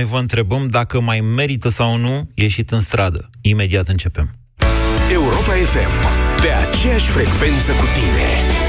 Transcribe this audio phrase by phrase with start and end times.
[0.00, 3.30] Noi vă întrebăm dacă mai merită sau nu ieșit în stradă.
[3.40, 4.36] Imediat începem.
[5.12, 5.90] Europa FM.
[6.40, 8.65] Pe aceeași frecvență cu tine.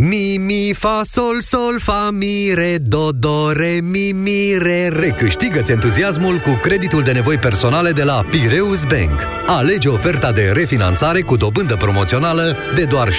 [0.00, 5.08] Mi, mi, fa, sol, sol, fa, mi, re, do, do, re, mi, mi, re, re.
[5.08, 9.20] Câștigă-ți entuziasmul cu creditul de nevoi personale de la Pireus Bank.
[9.46, 13.14] Alege oferta de refinanțare cu dobândă promoțională de doar 7,99%.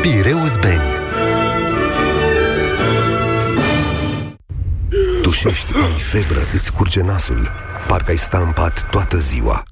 [0.00, 1.00] Pireus Bank.
[5.22, 7.50] Tușești, ai febră, îți curge nasul.
[7.88, 9.71] Parcă ai sta în pat toată ziua.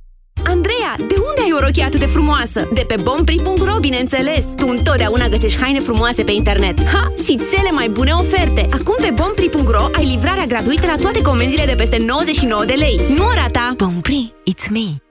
[0.45, 2.67] Andreea, de unde ai o rochie atât de frumoasă?
[2.73, 4.45] De pe bompri.ro, bineînțeles!
[4.55, 6.85] Tu întotdeauna găsești haine frumoase pe internet.
[6.85, 7.13] Ha!
[7.23, 8.69] Și cele mai bune oferte!
[8.71, 12.99] Acum pe bompri.ro ai livrarea gratuită la toate comenzile de peste 99 de lei.
[13.15, 13.73] Nu o rata!
[13.77, 15.10] Bompri, it's me!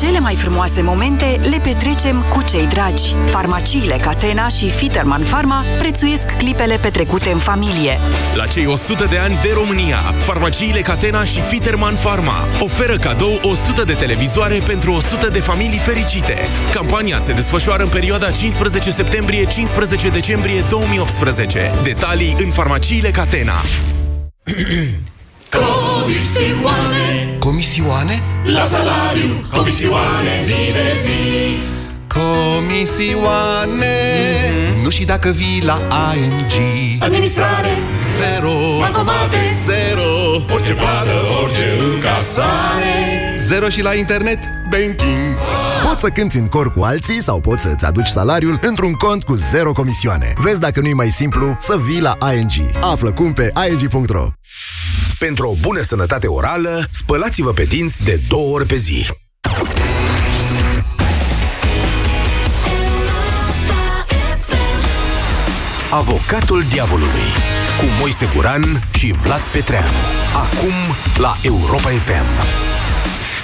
[0.00, 3.14] Cele mai frumoase momente le petrecem cu cei dragi.
[3.30, 7.98] Farmaciile Catena și Fiterman Pharma prețuiesc clipele petrecute în familie.
[8.34, 13.84] La cei 100 de ani de România, farmaciile Catena și Fiterman Pharma oferă cadou 100
[13.84, 16.36] de televizoare pentru 100 de familii fericite.
[16.72, 21.70] Campania se desfășoară în perioada 15 septembrie-15 decembrie 2018.
[21.82, 23.60] Detalii în farmaciile Catena.
[25.50, 27.36] Comisioane.
[27.38, 28.22] Comisioane?
[28.44, 31.58] La salariu Comisioane zi de zi.
[32.06, 33.86] Comisioane.
[34.48, 34.82] Mm-hmm.
[34.82, 35.80] Nu și dacă vii la
[36.14, 37.70] ING Administrare.
[38.16, 38.50] Zero.
[38.78, 40.10] Bankomate Zero.
[40.54, 43.34] Orice plată, orice încasare.
[43.36, 44.38] Zero și la internet
[44.70, 45.36] Banking.
[45.82, 49.34] Poți să cânti în cor cu alții sau poți să-ți aduci salariul într-un cont cu
[49.34, 50.32] zero comisioane.
[50.36, 52.50] Vezi dacă nu e mai simplu să vii la ING.
[52.80, 54.28] Află cum pe ing.ro
[55.18, 59.06] Pentru o bună sănătate orală, spălați-vă pe dinți de două ori pe zi.
[65.90, 67.28] Avocatul diavolului
[67.78, 69.86] cu Moise Guran și Vlad Petreanu.
[70.34, 70.74] Acum
[71.16, 72.77] la Europa FM.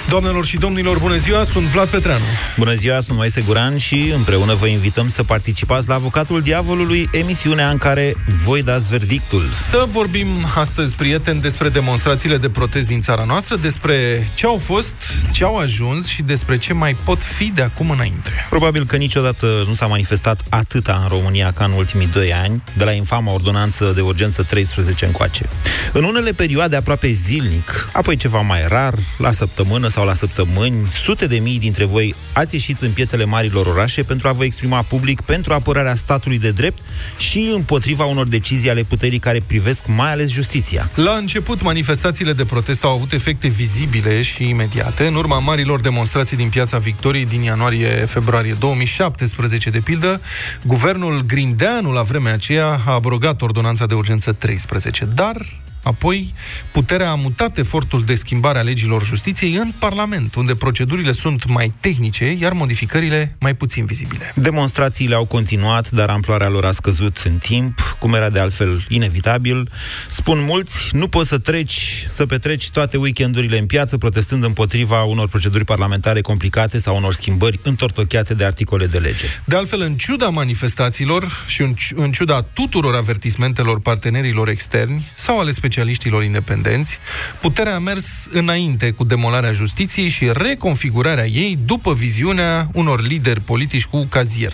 [0.09, 2.23] Doamnelor și domnilor, bună ziua, sunt Vlad Petreanu.
[2.57, 7.69] Bună ziua, sunt Moise Guran și împreună vă invităm să participați la Avocatul Diavolului, emisiunea
[7.69, 9.43] în care voi dați verdictul.
[9.65, 14.93] Să vorbim astăzi, prieteni, despre demonstrațiile de protest din țara noastră, despre ce au fost,
[15.31, 18.29] ce au ajuns și despre ce mai pot fi de acum înainte.
[18.49, 22.83] Probabil că niciodată nu s-a manifestat atâta în România ca în ultimii doi ani, de
[22.83, 25.49] la infama ordonanță de urgență 13 încoace.
[25.93, 31.27] În unele perioade aproape zilnic, apoi ceva mai rar, la săptămână sau la săptămâni, sute
[31.27, 35.21] de mii dintre voi ați ieșit în piețele marilor orașe pentru a vă exprima public
[35.21, 36.81] pentru apărarea statului de drept
[37.17, 40.91] și împotriva unor decizii ale puterii care privesc mai ales justiția.
[40.95, 46.37] La început, manifestațiile de protest au avut efecte vizibile și imediate, în urma marilor demonstrații
[46.37, 50.21] din Piața Victoriei din ianuarie-februarie 2017, de pildă,
[50.61, 55.35] guvernul Grindeanu la vremea aceea a abrogat ordonanța de urgență 13, dar
[55.85, 56.33] Apoi,
[56.71, 61.73] puterea a mutat efortul de schimbare a legilor justiției în Parlament, unde procedurile sunt mai
[61.79, 64.33] tehnice, iar modificările mai puțin vizibile.
[64.35, 69.69] Demonstrațiile au continuat, dar amploarea lor a scăzut în timp, cum era de altfel inevitabil.
[70.09, 75.27] Spun mulți, nu poți să treci, să petreci toate weekendurile în piață protestând împotriva unor
[75.27, 79.25] proceduri parlamentare complicate sau unor schimbări întortocheate de articole de lege.
[79.45, 85.51] De altfel, în ciuda manifestațiilor și în, în ciuda tuturor avertismentelor partenerilor externi sau ale
[85.51, 85.73] specialiștilor
[86.23, 86.99] independenți,
[87.41, 93.85] puterea a mers înainte cu demolarea justiției și reconfigurarea ei după viziunea unor lideri politici
[93.85, 94.53] cu cazier.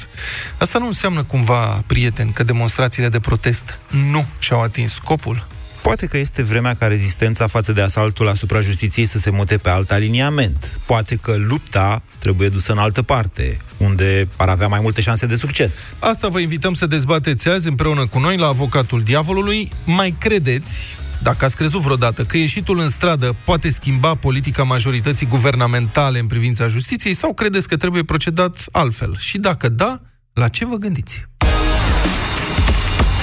[0.58, 3.78] Asta nu înseamnă cumva, prieten, că demonstrațiile de protest
[4.12, 5.48] nu și-au atins scopul?
[5.82, 9.70] Poate că este vremea ca rezistența față de asaltul asupra justiției să se mute pe
[9.70, 10.80] alt aliniament.
[10.86, 15.36] Poate că lupta trebuie dusă în altă parte, unde ar avea mai multe șanse de
[15.36, 15.96] succes.
[16.00, 19.70] Asta vă invităm să dezbateți azi împreună cu noi la Avocatul Diavolului.
[19.86, 26.20] Mai credeți dacă ați crezut vreodată că ieșitul în stradă poate schimba politica majorității guvernamentale
[26.20, 29.16] în privința justiției sau credeți că trebuie procedat altfel?
[29.20, 30.02] Și dacă da,
[30.34, 31.24] la ce vă gândiți?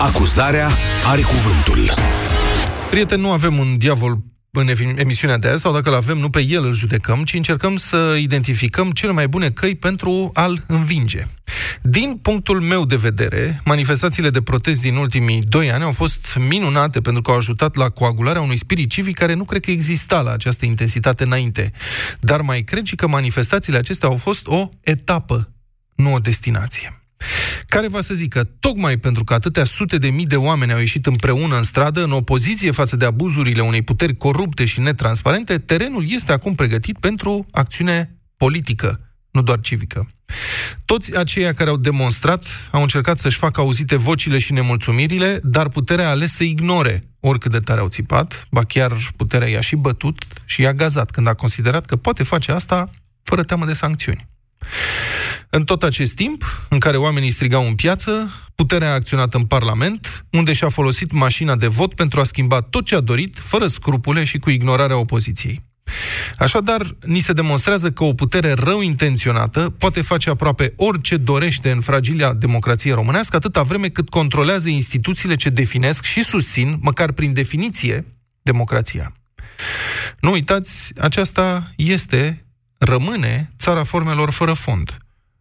[0.00, 0.70] Acuzarea
[1.04, 1.94] are cuvântul.
[2.90, 4.18] Prieten, nu avem un diavol
[4.50, 7.76] în emisiunea de azi, sau dacă îl avem, nu pe el îl judecăm, ci încercăm
[7.76, 11.26] să identificăm cele mai bune căi pentru a-l învinge.
[11.82, 17.00] Din punctul meu de vedere, manifestațiile de protest din ultimii doi ani au fost minunate
[17.00, 20.32] pentru că au ajutat la coagularea unui spirit civic care nu cred că exista la
[20.32, 21.72] această intensitate înainte.
[22.20, 25.52] Dar mai cred și că manifestațiile acestea au fost o etapă,
[25.94, 26.97] nu o destinație
[27.66, 31.06] care va să zică, tocmai pentru că atâtea sute de mii de oameni au ieșit
[31.06, 36.32] împreună în stradă, în opoziție față de abuzurile unei puteri corupte și netransparente, terenul este
[36.32, 39.00] acum pregătit pentru acțiune politică,
[39.30, 40.08] nu doar civică.
[40.84, 46.06] Toți aceia care au demonstrat au încercat să-și facă auzite vocile și nemulțumirile, dar puterea
[46.06, 50.24] a ales să ignore oricât de tare au țipat, ba chiar puterea i-a și bătut
[50.44, 52.90] și i-a gazat când a considerat că poate face asta
[53.22, 54.28] fără teamă de sancțiuni.
[55.50, 60.24] În tot acest timp, în care oamenii strigau în piață, puterea a acționat în Parlament,
[60.30, 64.24] unde și-a folosit mașina de vot pentru a schimba tot ce a dorit, fără scrupule
[64.24, 65.66] și cu ignorarea opoziției.
[66.38, 71.80] Așadar, ni se demonstrează că o putere rău intenționată poate face aproape orice dorește în
[71.80, 78.06] fragilia democrație românească, atâta vreme cât controlează instituțiile ce definesc și susțin, măcar prin definiție,
[78.42, 79.12] democrația.
[80.20, 82.46] Nu uitați, aceasta este,
[82.78, 84.98] rămâne, țara formelor fără fond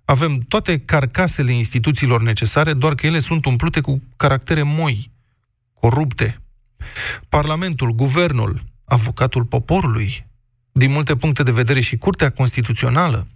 [0.09, 5.12] avem toate carcasele instituțiilor necesare, doar că ele sunt umplute cu caractere moi,
[5.74, 6.42] corupte.
[7.30, 10.27] Parlamentul, guvernul, avocatul poporului,
[10.71, 13.27] din multe puncte de vedere și Curtea Constituțională,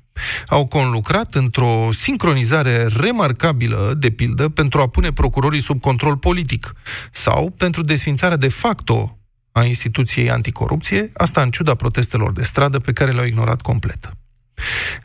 [0.47, 6.74] au conlucrat într-o sincronizare remarcabilă, de pildă, pentru a pune procurorii sub control politic
[7.12, 9.17] sau pentru desfințarea de facto
[9.51, 14.09] a instituției anticorupție, asta în ciuda protestelor de stradă pe care le-au ignorat complet.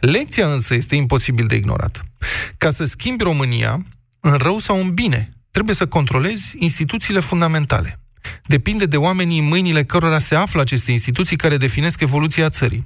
[0.00, 2.04] Lecția însă este imposibil de ignorat.
[2.58, 3.86] Ca să schimbi România,
[4.20, 8.00] în rău sau în bine, trebuie să controlezi instituțiile fundamentale.
[8.46, 12.84] Depinde de oamenii în mâinile cărora se află aceste instituții care definesc evoluția țării.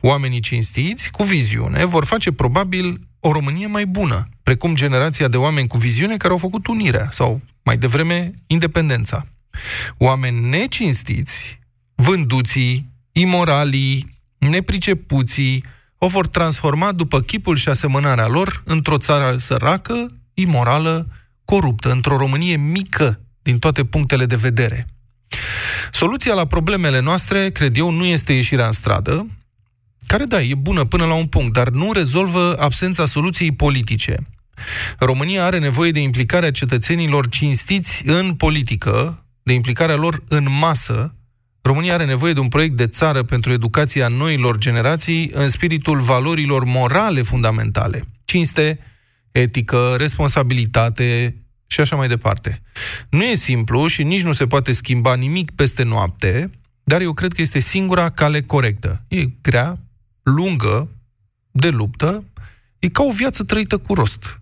[0.00, 5.68] Oamenii cinstiți, cu viziune, vor face probabil o Românie mai bună, precum generația de oameni
[5.68, 9.26] cu viziune care au făcut unirea sau, mai devreme, independența.
[9.98, 11.58] Oameni necinstiți,
[11.94, 15.64] vânduții, imoralii, nepricepuții,
[16.04, 21.08] o vor transforma după chipul și asemănarea lor într-o țară săracă, imorală,
[21.44, 24.86] coruptă, într-o Românie mică din toate punctele de vedere.
[25.90, 29.26] Soluția la problemele noastre, cred eu, nu este ieșirea în stradă,
[30.06, 34.16] care, da, e bună până la un punct, dar nu rezolvă absența soluției politice.
[34.98, 41.13] România are nevoie de implicarea cetățenilor cinstiți în politică, de implicarea lor în masă,
[41.66, 46.64] România are nevoie de un proiect de țară pentru educația noilor generații în spiritul valorilor
[46.64, 48.04] morale fundamentale.
[48.24, 48.78] Cinste,
[49.32, 52.62] etică, responsabilitate și așa mai departe.
[53.10, 56.50] Nu e simplu și nici nu se poate schimba nimic peste noapte,
[56.82, 59.02] dar eu cred că este singura cale corectă.
[59.08, 59.78] E grea,
[60.22, 60.88] lungă,
[61.50, 62.24] de luptă,
[62.78, 64.40] e ca o viață trăită cu rost,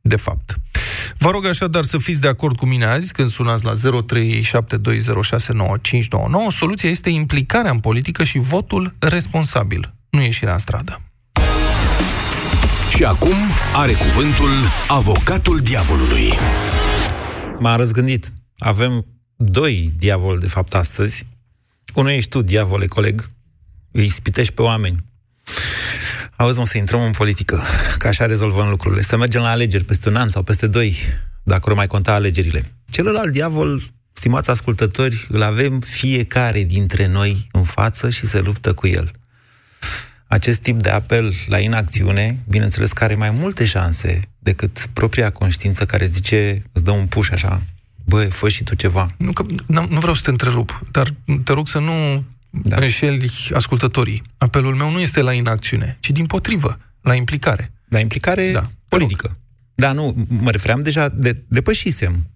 [0.00, 0.56] de fapt.
[1.22, 3.76] Vă rog așadar să fiți de acord cu mine azi când sunați la 0372069599.
[6.50, 11.00] Soluția este implicarea în politică și votul responsabil, nu ieșirea în stradă.
[12.96, 13.34] Și acum
[13.74, 14.50] are cuvântul
[14.88, 16.32] avocatul diavolului.
[17.58, 18.32] M-a răzgândit.
[18.58, 21.26] Avem doi diavoli, de fapt, astăzi.
[21.94, 23.30] Unul ești tu, diavole, coleg.
[23.90, 24.96] Îi spitești pe oameni.
[26.42, 27.62] Auzi, mă, să intrăm în politică,
[27.98, 29.02] că așa rezolvăm lucrurile.
[29.02, 30.96] Să mergem la alegeri peste un an sau peste doi,
[31.42, 32.72] dacă nu mai conta alegerile.
[32.90, 38.86] Celălalt diavol, stimați ascultători, îl avem fiecare dintre noi în față și se luptă cu
[38.86, 39.10] el.
[40.26, 45.84] Acest tip de apel la inacțiune, bineînțeles, că are mai multe șanse decât propria conștiință
[45.84, 47.62] care zice, îți dă un puș așa,
[48.04, 49.14] băi, fă și tu ceva.
[49.16, 52.76] Nu, că, nu vreau să te întrerup, dar te rog să nu da.
[52.76, 54.22] înșeli ascultătorii.
[54.38, 57.72] Apelul meu nu este la inacțiune, ci din potrivă, la implicare.
[57.88, 58.62] La implicare da.
[58.88, 59.36] politică.
[59.74, 62.26] Da, nu, mă refeream deja, de, depășisem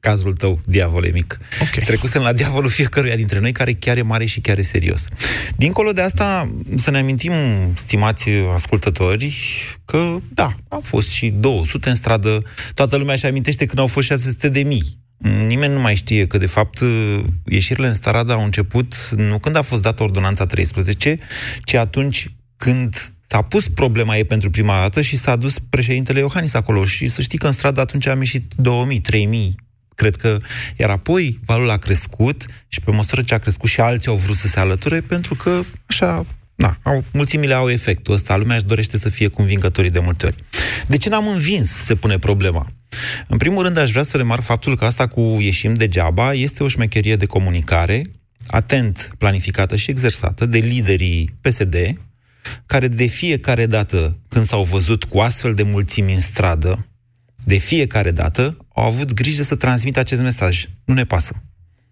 [0.00, 1.38] cazul tău, diavole mic.
[1.60, 1.84] Okay.
[1.84, 5.08] Trecusem la diavolul fiecăruia dintre noi, care chiar e mare și chiar e serios.
[5.56, 7.32] Dincolo de asta, să ne amintim,
[7.74, 9.34] stimați ascultători,
[9.84, 12.42] că, da, au fost și 200 în stradă,
[12.74, 15.04] toată lumea și amintește când au fost 600 de mii
[15.46, 16.82] Nimeni nu mai știe că, de fapt,
[17.44, 21.18] ieșirile în stradă au început nu când a fost dată ordonanța 13,
[21.64, 26.54] ci atunci când s-a pus problema ei pentru prima dată și s-a dus președintele Iohannis
[26.54, 26.84] acolo.
[26.84, 29.54] Și să știi că în stradă atunci am ieșit 2000, 3000,
[29.94, 30.38] cred că,
[30.76, 34.36] iar apoi valul a crescut și pe măsură ce a crescut și alții au vrut
[34.36, 38.98] să se alăture, pentru că așa na, au, mulțimile au efectul ăsta, lumea își dorește
[38.98, 40.36] să fie convingătorii de multe ori.
[40.86, 42.66] De ce n-am învins, se pune problema?
[43.28, 46.68] În primul rând, aș vrea să remarc faptul că asta cu ieșim degeaba este o
[46.68, 48.02] șmecherie de comunicare
[48.46, 51.76] atent planificată și exersată de liderii PSD,
[52.66, 56.86] care de fiecare dată când s-au văzut cu astfel de mulțimi în stradă,
[57.44, 60.68] de fiecare dată au avut grijă să transmită acest mesaj.
[60.84, 61.42] Nu ne pasă.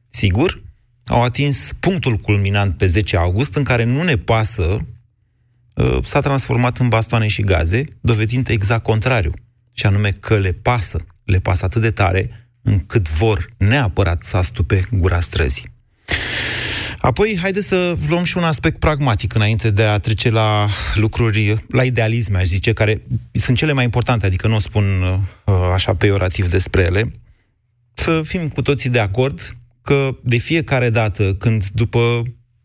[0.09, 0.63] Sigur,
[1.07, 4.87] au atins punctul culminant pe 10 august, în care nu ne pasă
[5.75, 9.33] uh, s-a transformat în bastoane și gaze, dovedind exact contrariu.
[9.75, 14.88] Și anume că le pasă, le pasă atât de tare, încât vor neapărat să astupe
[14.90, 15.73] gura străzii.
[16.99, 21.83] Apoi, haideți să luăm și un aspect pragmatic înainte de a trece la lucruri, la
[21.85, 23.02] idealisme, aș zice, care
[23.33, 27.12] sunt cele mai importante, adică nu o spun uh, așa peiorativ despre ele.
[27.95, 32.23] Să fim cu toții de acord că de fiecare dată când după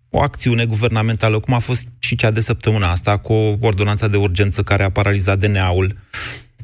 [0.09, 4.17] o acțiune guvernamentală, cum a fost și cea de săptămâna asta, cu o ordonanță de
[4.17, 5.97] urgență care a paralizat DNA-ul,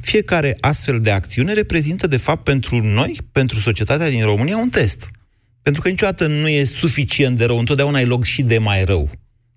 [0.05, 5.09] fiecare astfel de acțiune reprezintă, de fapt, pentru noi, pentru societatea din România, un test.
[5.61, 9.09] Pentru că niciodată nu e suficient de rău, întotdeauna e loc și de mai rău.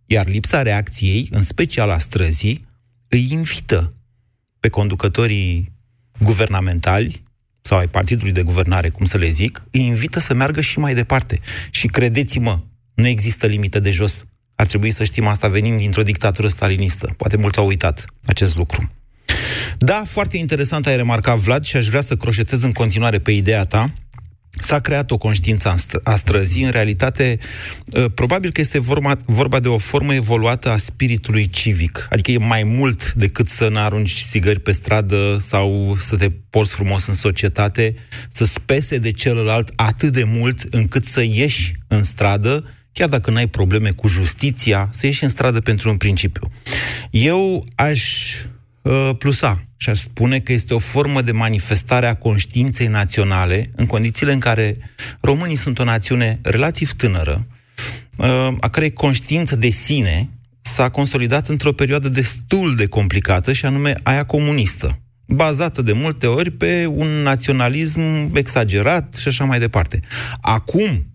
[0.07, 2.67] Iar lipsa reacției, în special a străzii,
[3.09, 3.95] îi invită
[4.61, 5.73] pe conducătorii
[6.19, 7.23] guvernamentali
[7.61, 10.95] sau ai partidului de guvernare, cum să le zic, îi invită să meargă și mai
[10.95, 11.41] departe.
[11.71, 12.61] Și credeți-mă,
[12.95, 14.25] nu există limită de jos.
[14.55, 17.15] Ar trebui să știm asta venind dintr-o dictatură stalinistă.
[17.17, 18.91] Poate mulți au uitat acest lucru.
[19.79, 23.65] Da, foarte interesant ai remarcat, Vlad, și aș vrea să croșetez în continuare pe ideea
[23.65, 23.93] ta.
[24.61, 27.39] S-a creat o conștiință a străzii, în realitate,
[27.95, 32.07] ă, probabil că este vorba, vorba de o formă evoluată a spiritului civic.
[32.11, 37.07] Adică e mai mult decât să n-arunci țigări pe stradă sau să te porți frumos
[37.07, 37.95] în societate,
[38.29, 43.47] să spese de celălalt atât de mult încât să ieși în stradă, chiar dacă n-ai
[43.49, 46.51] probleme cu justiția, să ieși în stradă pentru un principiu.
[47.11, 48.33] Eu aș
[48.83, 53.87] uh, plusa și aș spune că este o formă de manifestare a conștiinței naționale în
[53.87, 54.77] condițiile în care
[55.21, 57.47] românii sunt o națiune relativ tânără,
[58.17, 60.31] uh, a cărei conștiință de sine
[60.61, 66.51] s-a consolidat într-o perioadă destul de complicată și anume aia comunistă, bazată de multe ori
[66.51, 68.01] pe un naționalism
[68.35, 70.01] exagerat și așa mai departe.
[70.41, 71.07] Acum,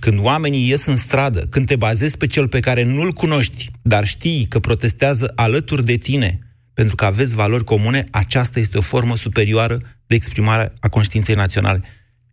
[0.00, 4.06] când oamenii ies în stradă, când te bazezi pe cel pe care nu-l cunoști, dar
[4.06, 6.38] știi că protestează alături de tine,
[6.74, 11.82] pentru că aveți valori comune, aceasta este o formă superioară de exprimare a conștiinței naționale.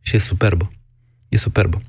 [0.01, 0.71] Și e superbă.
[1.29, 1.81] E superbă.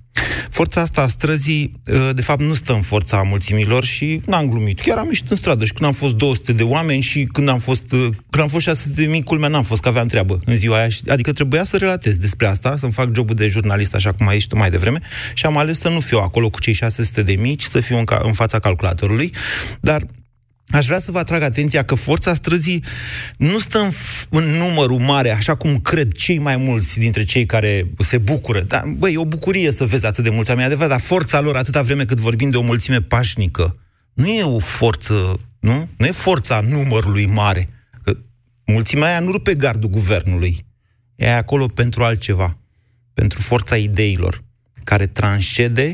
[0.50, 4.48] Forța asta a străzii, ă, de fapt, nu stă în forța a mulțimilor și n-am
[4.48, 4.80] glumit.
[4.80, 7.58] Chiar am ieșit în stradă și când am fost 200 de oameni și când am
[7.58, 7.96] fost, ă,
[8.30, 10.88] când am fost 600 de mii, culmea n-am fost, că aveam treabă în ziua aia.
[11.08, 14.52] Adică trebuia să relatez despre asta, să-mi fac jobul de jurnalist, așa cum ai ieșit
[14.52, 15.00] mai devreme,
[15.34, 17.96] și am ales să nu fiu acolo cu cei 600 de mii, ci să fiu
[17.98, 19.32] în, ca, în fața calculatorului.
[19.80, 20.06] Dar
[20.72, 22.84] Aș vrea să vă atrag atenția că forța străzii
[23.36, 23.92] nu stă în,
[24.30, 28.60] în numărul mare, așa cum cred cei mai mulți dintre cei care se bucură.
[28.60, 31.56] Dar, băi, e o bucurie să vezi atât de mulți oameni, adevărat, dar forța lor,
[31.56, 33.76] atâta vreme cât vorbim de o mulțime pașnică,
[34.12, 35.88] nu e o forță, nu?
[35.96, 37.68] Nu e forța numărului mare.
[38.04, 38.16] Că
[38.64, 40.66] mulțimea aia nu rupe gardul guvernului.
[41.14, 42.58] E acolo pentru altceva.
[43.14, 44.44] Pentru forța ideilor,
[44.84, 45.92] care transcede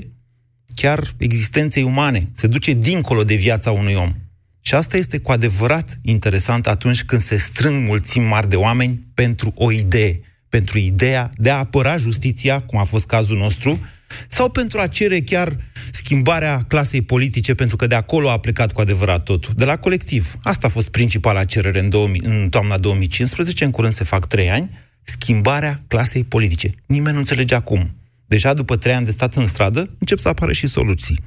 [0.75, 2.31] chiar existenței umane.
[2.33, 4.13] Se duce dincolo de viața unui om.
[4.61, 9.53] Și asta este cu adevărat interesant atunci când se strâng mulțimi mari de oameni pentru
[9.57, 13.81] o idee, pentru ideea de a apăra justiția, cum a fost cazul nostru,
[14.29, 15.57] sau pentru a cere chiar
[15.93, 20.35] schimbarea clasei politice, pentru că de acolo a plecat cu adevărat totul, de la colectiv.
[20.43, 24.51] Asta a fost principala cerere în, 2000, în toamna 2015, în curând se fac trei
[24.51, 24.71] ani,
[25.03, 26.75] schimbarea clasei politice.
[26.87, 27.97] Nimeni nu înțelege cum.
[28.27, 31.21] Deja după trei ani de stat în stradă, încep să apară și soluții.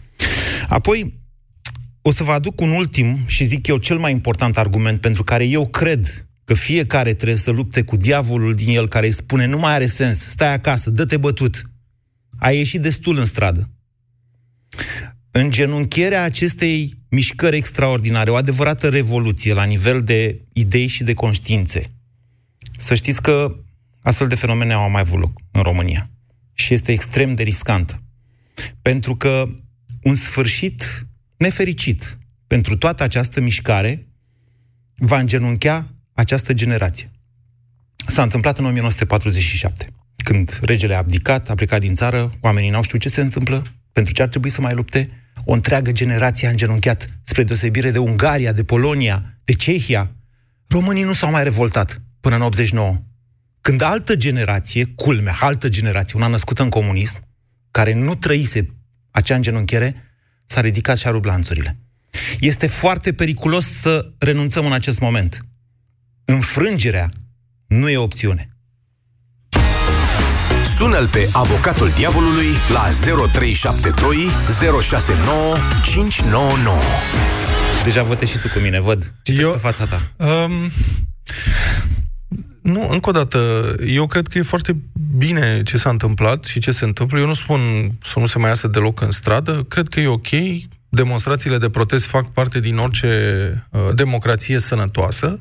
[0.68, 1.21] Apoi,
[2.02, 5.46] o să vă aduc un ultim și zic eu cel mai important argument pentru care
[5.46, 9.58] eu cred că fiecare trebuie să lupte cu diavolul din el care îi spune nu
[9.58, 11.62] mai are sens, stai acasă, dă-te bătut.
[12.38, 13.70] Ai ieșit destul în stradă.
[15.32, 21.92] În genunchierea acestei mișcări extraordinare, o adevărată revoluție la nivel de idei și de conștiințe.
[22.78, 23.56] Să știți că
[24.02, 26.10] astfel de fenomene au mai avut loc în România.
[26.54, 28.02] Și este extrem de riscant.
[28.82, 29.50] Pentru că
[30.04, 31.08] un sfârșit
[31.42, 32.18] nefericit
[32.48, 34.08] pentru toată această mișcare
[34.96, 37.12] va îngenunchea această generație.
[38.06, 39.88] S-a întâmplat în 1947,
[40.24, 44.14] când regele a abdicat, a plecat din țară, oamenii n-au știut ce se întâmplă, pentru
[44.14, 45.10] ce ar trebui să mai lupte.
[45.46, 50.16] O întreagă generație a îngenunchiat, spre deosebire de Ungaria, de Polonia, de Cehia.
[50.68, 53.02] Românii nu s-au mai revoltat până în 89.
[53.62, 57.28] Când altă generație, culmea, altă generație, una născută în comunism,
[57.72, 58.76] care nu trăise
[59.12, 60.11] acea îngenunchiere,
[60.52, 61.78] s-a ridicat și a rupt lanțurile.
[62.40, 65.46] Este foarte periculos să renunțăm în acest moment.
[66.26, 67.10] Înfrângerea
[67.68, 68.50] nu e opțiune.
[70.78, 72.90] Sună-l pe avocatul diavolului la
[73.32, 74.28] 0372
[74.82, 76.78] 069 599.
[77.84, 79.14] Deja votezi și tu cu mine, văd.
[79.24, 80.26] Citește Eu- pe fața ta.
[80.26, 80.52] Um,
[82.72, 84.76] nu, încă o dată, eu cred că e foarte
[85.18, 87.20] bine ce s-a întâmplat și ce se întâmplă.
[87.20, 87.60] Eu nu spun
[88.02, 89.66] să nu se mai iasă deloc în stradă.
[89.68, 90.28] Cred că e ok.
[90.90, 95.40] Demonstrațiile de protest fac parte din orice uh, democrație sănătoasă.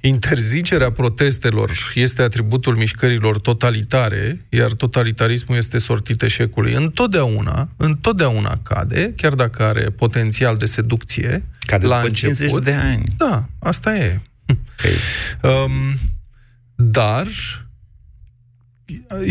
[0.00, 6.72] Interzicerea protestelor este atributul mișcărilor totalitare, iar totalitarismul este sortit eșecului.
[6.72, 11.44] Întotdeauna, întotdeauna cade, chiar dacă are potențial de seducție.
[11.58, 12.64] Cade la după 50 început.
[12.64, 13.14] de ani.
[13.16, 14.20] Da, asta e.
[14.46, 14.92] Okay.
[15.42, 15.70] Um,
[16.80, 17.26] dar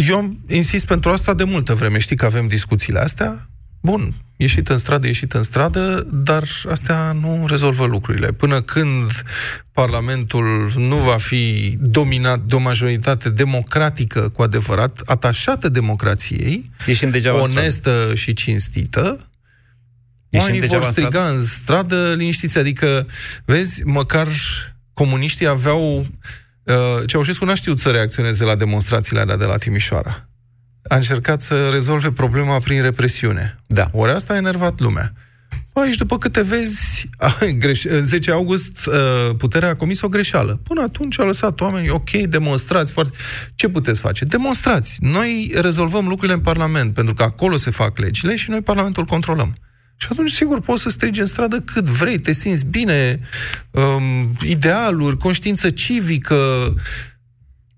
[0.07, 1.97] eu insist pentru asta de multă vreme.
[1.97, 3.49] Știi că avem discuțiile astea?
[3.81, 8.31] Bun, ieșit în stradă, ieșit în stradă, dar astea nu rezolvă lucrurile.
[8.31, 9.11] Până când
[9.71, 17.37] Parlamentul nu va fi dominat de o majoritate democratică cu adevărat, atașată democrației, Ieșim degeaba
[17.37, 19.29] în onestă și cinstită,
[20.29, 21.37] Ieșim oamenii degeaba vor în striga stradă?
[21.37, 22.57] în stradă liniștiți.
[22.57, 23.07] Adică,
[23.45, 24.27] vezi, măcar
[24.93, 26.07] comuniștii aveau...
[26.67, 30.29] Uh, Ceaușescu n-a știut să reacționeze la demonstrațiile alea de la Timișoara.
[30.83, 33.63] A încercat să rezolve problema prin represiune.
[33.65, 33.85] Da.
[33.91, 35.13] Ori asta a enervat lumea.
[35.73, 40.07] Păi, aici, după câte vezi, a, greș- în 10 august uh, puterea a comis o
[40.07, 40.59] greșeală.
[40.63, 43.17] Până atunci a lăsat oamenii, ok, demonstrați foarte...
[43.55, 44.25] Ce puteți face?
[44.25, 44.97] Demonstrați.
[44.99, 49.53] Noi rezolvăm lucrurile în Parlament, pentru că acolo se fac legile și noi Parlamentul controlăm.
[49.97, 53.19] Și atunci, sigur, poți să strigi în stradă cât vrei, te simți bine,
[53.71, 56.75] um, idealuri, conștiință civică.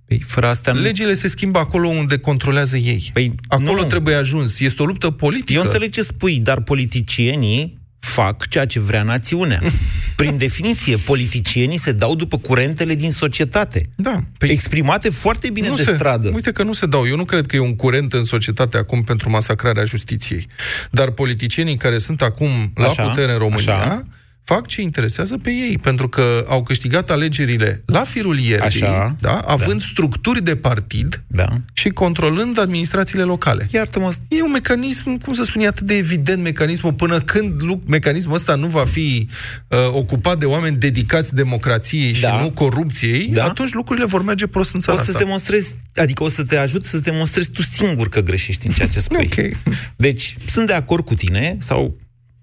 [0.06, 0.82] Păi, fără asta nu...
[0.82, 3.10] Legile se schimbă acolo unde controlează ei.
[3.14, 3.88] Păi, acolo nu.
[3.88, 4.60] trebuie ajuns.
[4.60, 5.60] Este o luptă politică.
[5.60, 9.62] Eu înțeleg ce spui, dar politicienii fac ceea ce vrea națiunea.
[10.16, 13.90] Prin definiție, politicienii se dau după curentele din societate.
[13.96, 14.20] Da.
[14.38, 16.32] Păi, exprimate foarte bine nu de se, stradă.
[16.34, 17.08] Uite că nu se dau.
[17.08, 20.48] Eu nu cred că e un curent în societate acum pentru masacrarea justiției.
[20.92, 24.08] Dar politicienii care sunt acum la Așa, putere în România așa.
[24.54, 29.38] Fac ce interesează pe ei, pentru că au câștigat alegerile la firul ierbii, Așa, da?
[29.38, 31.48] având structuri de partid Da.
[31.74, 33.68] și controlând administrațiile locale.
[33.72, 37.82] Iartă-mă, E un mecanism, cum să spun, e atât de evident mecanismul, până când lu-
[37.88, 39.28] mecanismul ăsta nu va fi
[39.68, 42.42] uh, ocupat de oameni dedicați democrației și Da.
[42.42, 43.44] nu corupției, Da.
[43.46, 45.24] atunci lucrurile vor merge prost în o țara să-ți asta.
[45.24, 49.00] demonstrezi, adică o să te ajut să-ți demonstrezi tu singur că greșești în ceea ce
[49.10, 49.30] spui.
[49.38, 49.58] Ok.
[49.96, 51.98] Deci, sunt de acord cu tine, sau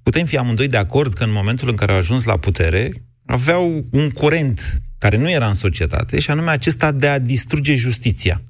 [0.06, 2.92] putem fi amândoi de acord că în momentul în care au ajuns la putere,
[3.26, 8.40] aveau un curent care nu era în societate, și anume acesta de a distruge justiția.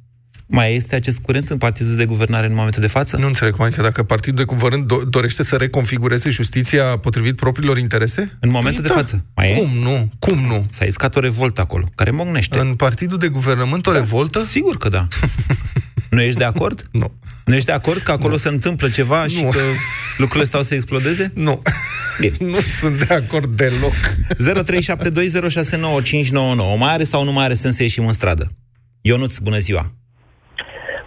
[0.47, 3.16] Mai este acest curent în partidul de guvernare în momentul de față?
[3.16, 7.79] Nu înțeleg cum adică dacă partidul de guvern do- dorește să reconfigureze justiția potrivit propriilor
[7.79, 8.37] interese?
[8.40, 9.25] În momentul Păi de față.
[9.35, 9.55] Mai e?
[9.55, 10.11] Cum nu?
[10.19, 10.66] Cum nu?
[10.71, 12.59] S-a iscat o revoltă acolo, care mocnește.
[12.59, 14.40] În partidul de guvernământ o revoltă?
[14.40, 15.07] Sigur că da.
[16.11, 16.88] nu ești de acord?
[17.01, 17.07] Nu.
[17.45, 19.49] Nu ești de acord că acolo se întâmplă ceva și Nu.
[19.51, 19.59] că
[20.19, 21.33] lucrurile stau să explodeze?
[21.47, 21.62] Nu.
[22.21, 22.37] Bine.
[22.53, 23.95] Nu sunt de acord deloc.
[26.75, 26.79] 0372069599.
[26.79, 28.53] Mai are sau nu mai are sens să ieșim în stradă?
[29.01, 29.92] Ionuț, bună ziua!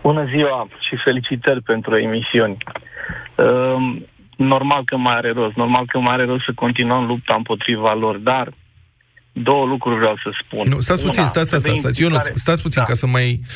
[0.02, 2.58] Bună ziua și felicitări pentru emisiuni.
[3.36, 4.06] Um,
[4.38, 8.18] normal că mai are rost, normal că mai are rost să continuăm lupta împotriva lor,
[8.18, 8.54] dar
[9.32, 10.64] două lucruri vreau să spun.
[10.70, 12.02] Nu, stați puțin, Una, stați, stați, să de stați, stați.
[12.02, 12.88] Ionuț, implicare- stați puțin Da.
[12.88, 13.48] ca să mai uh,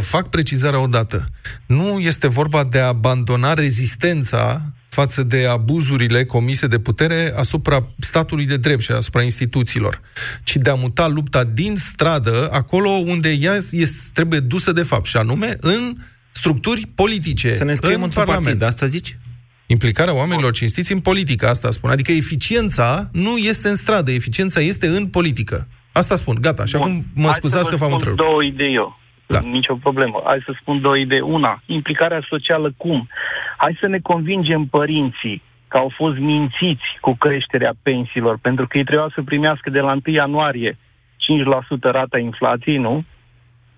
[0.00, 1.26] fac precizarea odată.
[1.66, 8.44] Nu este vorba de a abandona rezistența față de abuzurile comise de putere asupra statului
[8.44, 10.00] de drept și asupra instituțiilor,
[10.44, 15.04] ci de a muta lupta din stradă acolo unde ea este, trebuie dusă de fapt,
[15.04, 15.96] și anume în
[16.32, 18.44] structuri politice, Să ne înscriem în într-un Parlament.
[18.58, 19.18] partid, asta zici?
[19.66, 21.90] Implicarea oamenilor cinstiți în politică, asta spun.
[21.90, 25.66] Adică eficiența nu este în stradă, eficiența este în politică.
[25.92, 26.64] Asta spun, gata.
[26.64, 26.82] Și Bun.
[26.82, 28.22] acum mă Hai scuzați să că vă v-am spun întrerupt.
[28.22, 29.00] două idei eu.
[29.34, 29.40] Da.
[29.56, 30.22] Nicio problemă.
[30.24, 31.20] Hai să spun două idei.
[31.20, 33.08] Una, implicarea socială cum?
[33.56, 38.84] Hai să ne convingem părinții că au fost mințiți cu creșterea pensiilor, pentru că ei
[38.84, 43.04] trebuiau să primească de la 1 ianuarie 5% rata inflației, nu?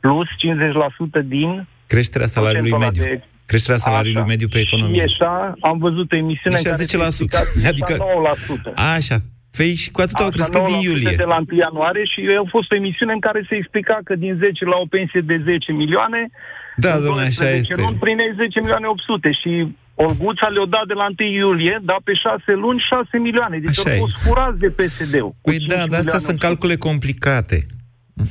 [0.01, 3.13] Plus 50% din Creșterea salariului procentul mediu.
[3.13, 4.31] ăla de- Creșterea salariului Așa.
[4.31, 5.03] mediu pe Și economie.
[5.03, 7.11] așa am văzut o emisiune în Ieșea care 10%.
[7.11, 8.73] se explica Adică- 9%.
[8.97, 9.17] Așa.
[9.57, 11.15] Păi și cu atât au Așa, crescut din 9% iulie.
[11.25, 14.35] de la 1 ianuarie și a fost o emisiune în care se explica că din
[14.45, 16.21] 10 la o pensie de 10 milioane,
[16.85, 17.83] Da, în domnule, așa 12 este.
[17.85, 19.53] luni primeai 10 milioane 800 și
[20.07, 23.57] Olguța le-o dat de la 1 iulie, dar pe 6 luni 6 milioane.
[23.65, 24.03] Deci Așa au e.
[24.05, 25.31] fost furați de PSD-ul.
[25.45, 26.47] cu Păi 5 da, dar astea milioane sunt 800.
[26.47, 27.59] calcule complicate.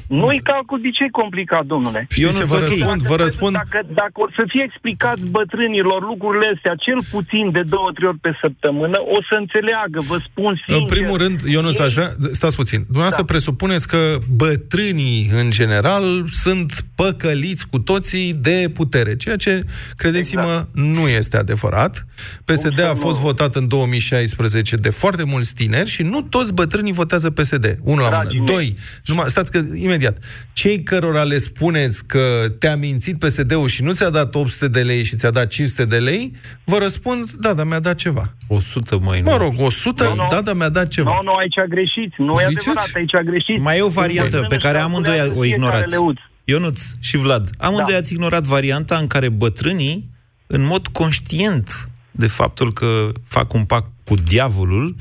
[0.07, 2.01] Nu-i calcul, de ce e complicat, domnule?
[2.09, 2.61] Știți ce vă ok.
[2.61, 3.01] răspund?
[3.11, 3.53] Vă răspund...
[3.61, 8.23] Dacă, dacă o să fie explicat bătrânilor lucrurile astea, cel puțin de două, trei ori
[8.27, 10.81] pe săptămână, o să înțeleagă, vă spun sincer.
[10.81, 12.09] În primul rând, eu nu aș vrea...
[12.39, 12.79] Stați puțin.
[12.83, 13.31] Dumneavoastră da.
[13.33, 14.01] presupuneți că
[14.43, 19.63] bătrânii, în general, sunt păcăliți cu toții de putere, ceea ce,
[19.95, 20.67] credeți-mă, exact.
[20.73, 22.05] nu este adevărat.
[22.45, 27.29] PSD a fost votat în 2016 de foarte mulți tineri și nu toți bătrânii votează
[27.29, 27.77] PSD.
[27.83, 28.43] Unul la mână.
[28.45, 28.75] Doi,
[29.05, 30.17] numai, stați că, imediat,
[30.53, 35.03] cei cărora le spuneți că te-a mințit PSD-ul și nu ți-a dat 800 de lei
[35.03, 38.33] și ți-a dat 500 de lei, vă răspund, da, dar mi-a dat ceva.
[38.47, 40.27] 100, măi, Mă rog, 100, Nu, nu.
[40.31, 41.09] da, dar mi-a dat ceva.
[41.13, 42.17] Nu, nu, aici a greșit.
[42.17, 42.67] Nu e Ziceți?
[42.69, 43.59] adevărat, aici a greșit.
[43.61, 45.91] Mai e o variantă pe care amândoi o ignorați.
[45.91, 46.17] Leuț.
[46.43, 47.97] Ionuț și Vlad, amândoi Da.
[47.97, 50.09] ați ignorat varianta în care bătrânii,
[50.47, 54.95] în mod conștient de faptul că fac un pact cu diavolul,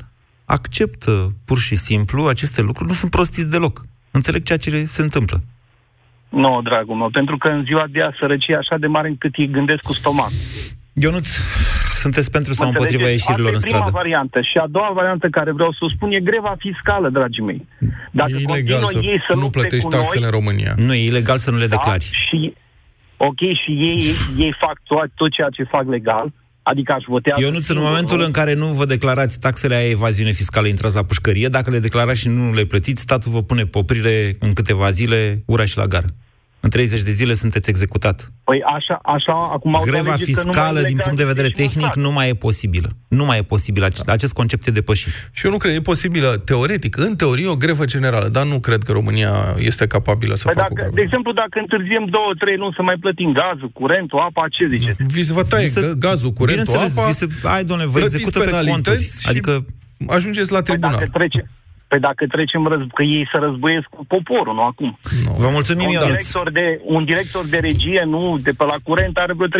[0.45, 3.85] acceptă pur și simplu aceste lucruri, nu sunt prostiți deloc.
[4.11, 5.41] Înțeleg ceea ce se întâmplă.
[6.29, 9.35] Nu, dragul meu, pentru că în ziua de azi sărăcie e așa de mare încât
[9.35, 10.29] îi gândesc cu stomac.
[10.93, 11.27] Ionuț,
[11.93, 13.25] sunteți pentru sau Mă împotriva înțelegeți?
[13.27, 14.01] ieșirilor în Asta e prima stradă?
[14.03, 14.41] variantă.
[14.41, 17.61] Și a doua variantă care vreau să o spun e greva fiscală, dragii mei.
[18.11, 20.73] Dacă e ilegal continuă să ei să nu lupte plătești cu taxele noi, în România.
[20.85, 22.05] Nu, e ilegal să nu le declari.
[22.11, 22.53] Da, și,
[23.17, 23.99] ok, și ei,
[24.45, 26.27] ei fac tot, tot ceea ce fac legal,
[26.69, 27.41] adică aș votează...
[27.41, 28.25] Ionuț, în singur, momentul nu?
[28.25, 32.19] în care nu vă declarați taxele aia evaziune fiscală, intrați la pușcărie, dacă le declarați
[32.19, 36.07] și nu le plătiți, statul vă pune poprire în câteva zile, ura și la gară.
[36.61, 38.31] În 30 de zile sunteți executat.
[38.43, 41.25] Păi așa, așa, acum au Greva lege că nu mai fiscală, din legați punct de
[41.33, 41.95] vedere deci nu tehnic, fac.
[41.95, 42.89] nu mai e posibilă.
[43.07, 43.83] Nu mai e posibil.
[43.83, 45.11] Acest, acest concept e depășit.
[45.31, 48.83] Și eu nu cred, e posibilă, teoretic, în teorie, o grevă generală, dar nu cred
[48.83, 50.95] că România este capabilă să Păi facă o dacă, grevă.
[50.95, 55.03] de exemplu, dacă întârziem două, trei luni să mai plătim gazul, curentul, apa, ce ziceți?
[55.15, 57.89] Vi se vă taie Vi se- se, gazul, curentul, Bineînțeles, apa, vi se, hai, domnule,
[57.89, 59.03] vă plătiți execută pe penalități conturi.
[59.21, 59.51] și Adică,
[60.17, 60.97] ajungeți la Păi tribunal.
[60.99, 61.41] dacă, trece,
[61.89, 64.89] păi dacă trecem răz, că ei să războiesc cu poporul, nu acum.
[65.43, 66.09] vă mulțumim, Un Ionuț.
[66.09, 69.51] director, de, un director de regie, nu, de pe la curent, are vreo 3-400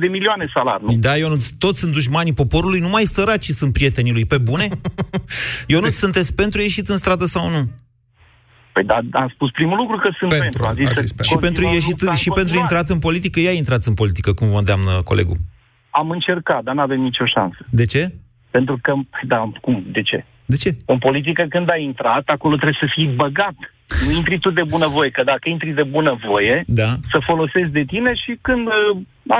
[0.00, 0.92] de milioane salar, nu?
[1.06, 4.24] Da, Ionuț, toți sunt dușmanii poporului, numai săracii sunt prietenii lui.
[4.24, 4.68] Pe bune?
[5.72, 7.62] Ionuț, sunteți pentru ieșit în stradă sau nu?
[8.72, 10.64] Păi da, am spus primul lucru că sunt Pentru, pentru.
[10.66, 11.34] Am zis a să zis pentru.
[11.34, 12.66] Și pentru continuăm ieșit, lupta în și pentru continuare.
[12.76, 15.36] intrat în politică, ia intrați în politică, cum vă îndeamnă colegul.
[15.90, 17.60] Am încercat, dar nu avem nicio șansă.
[17.80, 18.02] De ce?
[18.50, 18.92] Pentru că,
[19.26, 20.24] da, cum, de ce?
[20.50, 20.70] De ce?
[20.92, 23.56] În politică, când ai intrat, acolo trebuie să fii băgat.
[24.06, 28.12] Nu intri tu de bunăvoie, că dacă intri de bunăvoie, Da, să folosești de tine
[28.14, 28.72] și când, ă,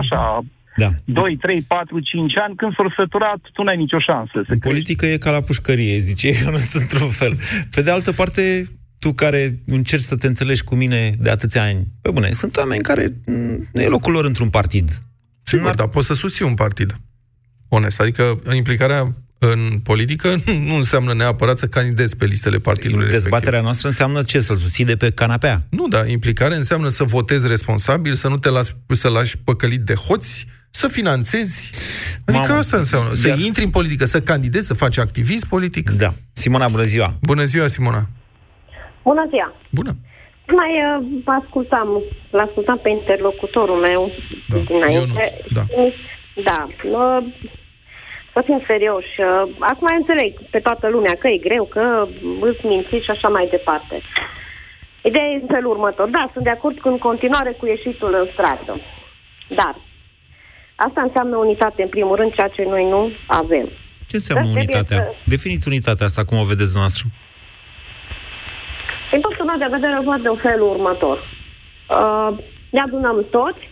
[0.00, 0.20] așa,
[0.76, 0.88] da.
[1.04, 4.68] 2, 3, 4, 5 ani, când s-au săturat, tu n-ai nicio șansă să În crești.
[4.68, 7.32] politică e ca la pușcărie, zice Ionuț într-un fel.
[7.74, 8.42] Pe de altă parte,
[8.98, 12.82] tu care încerci să te înțelegi cu mine de atâția ani, pe bune, sunt oameni
[12.82, 13.32] care m,
[13.72, 14.88] nu e locul lor într-un partid.
[15.42, 16.96] Sigur, dar poți să susții un partid.
[17.68, 18.00] Onest.
[18.00, 19.02] Adică implicarea
[19.42, 20.28] în politică
[20.68, 23.30] nu înseamnă neapărat să candidezi pe listele partidului respectiv.
[23.30, 24.40] Dezbaterea noastră înseamnă ce?
[24.40, 25.62] Să-l susții de pe canapea.
[25.70, 29.94] Nu, da, implicare înseamnă să votezi responsabil, să nu te lași, să lași păcălit de
[29.94, 31.70] hoți, să finanțezi.
[32.24, 33.14] Adică Mamă, asta înseamnă.
[33.14, 35.90] Să iar- intri în politică, să candidezi, să faci activism politic.
[35.90, 36.14] Da.
[36.32, 37.14] Simona, bună ziua!
[37.22, 38.08] Bună ziua, Simona.
[39.02, 39.54] Bună ziua!
[39.70, 39.96] Bună.
[40.46, 41.88] Mai uh, ascultam,
[42.30, 44.10] l-ascultam pe interlocutorul meu
[44.48, 44.94] Da, dinainte.
[44.94, 45.64] Ionuț, da.
[46.44, 46.66] Da.
[48.30, 49.14] Uh, să fim serioși.
[49.20, 52.06] Uh, acum înțeleg pe toată lumea că e greu, că
[52.40, 54.02] îți minți și așa mai departe.
[55.02, 56.08] Ideea e în felul următor.
[56.08, 58.80] Da, sunt de acord cu în continuare cu ieșitul în stradă.
[59.48, 59.74] Dar
[60.76, 63.68] asta înseamnă unitate, în primul rând, ceea ce noi nu avem.
[64.06, 64.96] Ce înseamnă Da, trebuie unitatea?
[64.96, 67.04] să- Definiți unitatea asta, cum o vedeți noastră.
[69.10, 71.18] Din punctul meu de vedere, văd în felul următor.
[71.18, 72.30] Uh,
[72.70, 73.69] ne adunăm toți,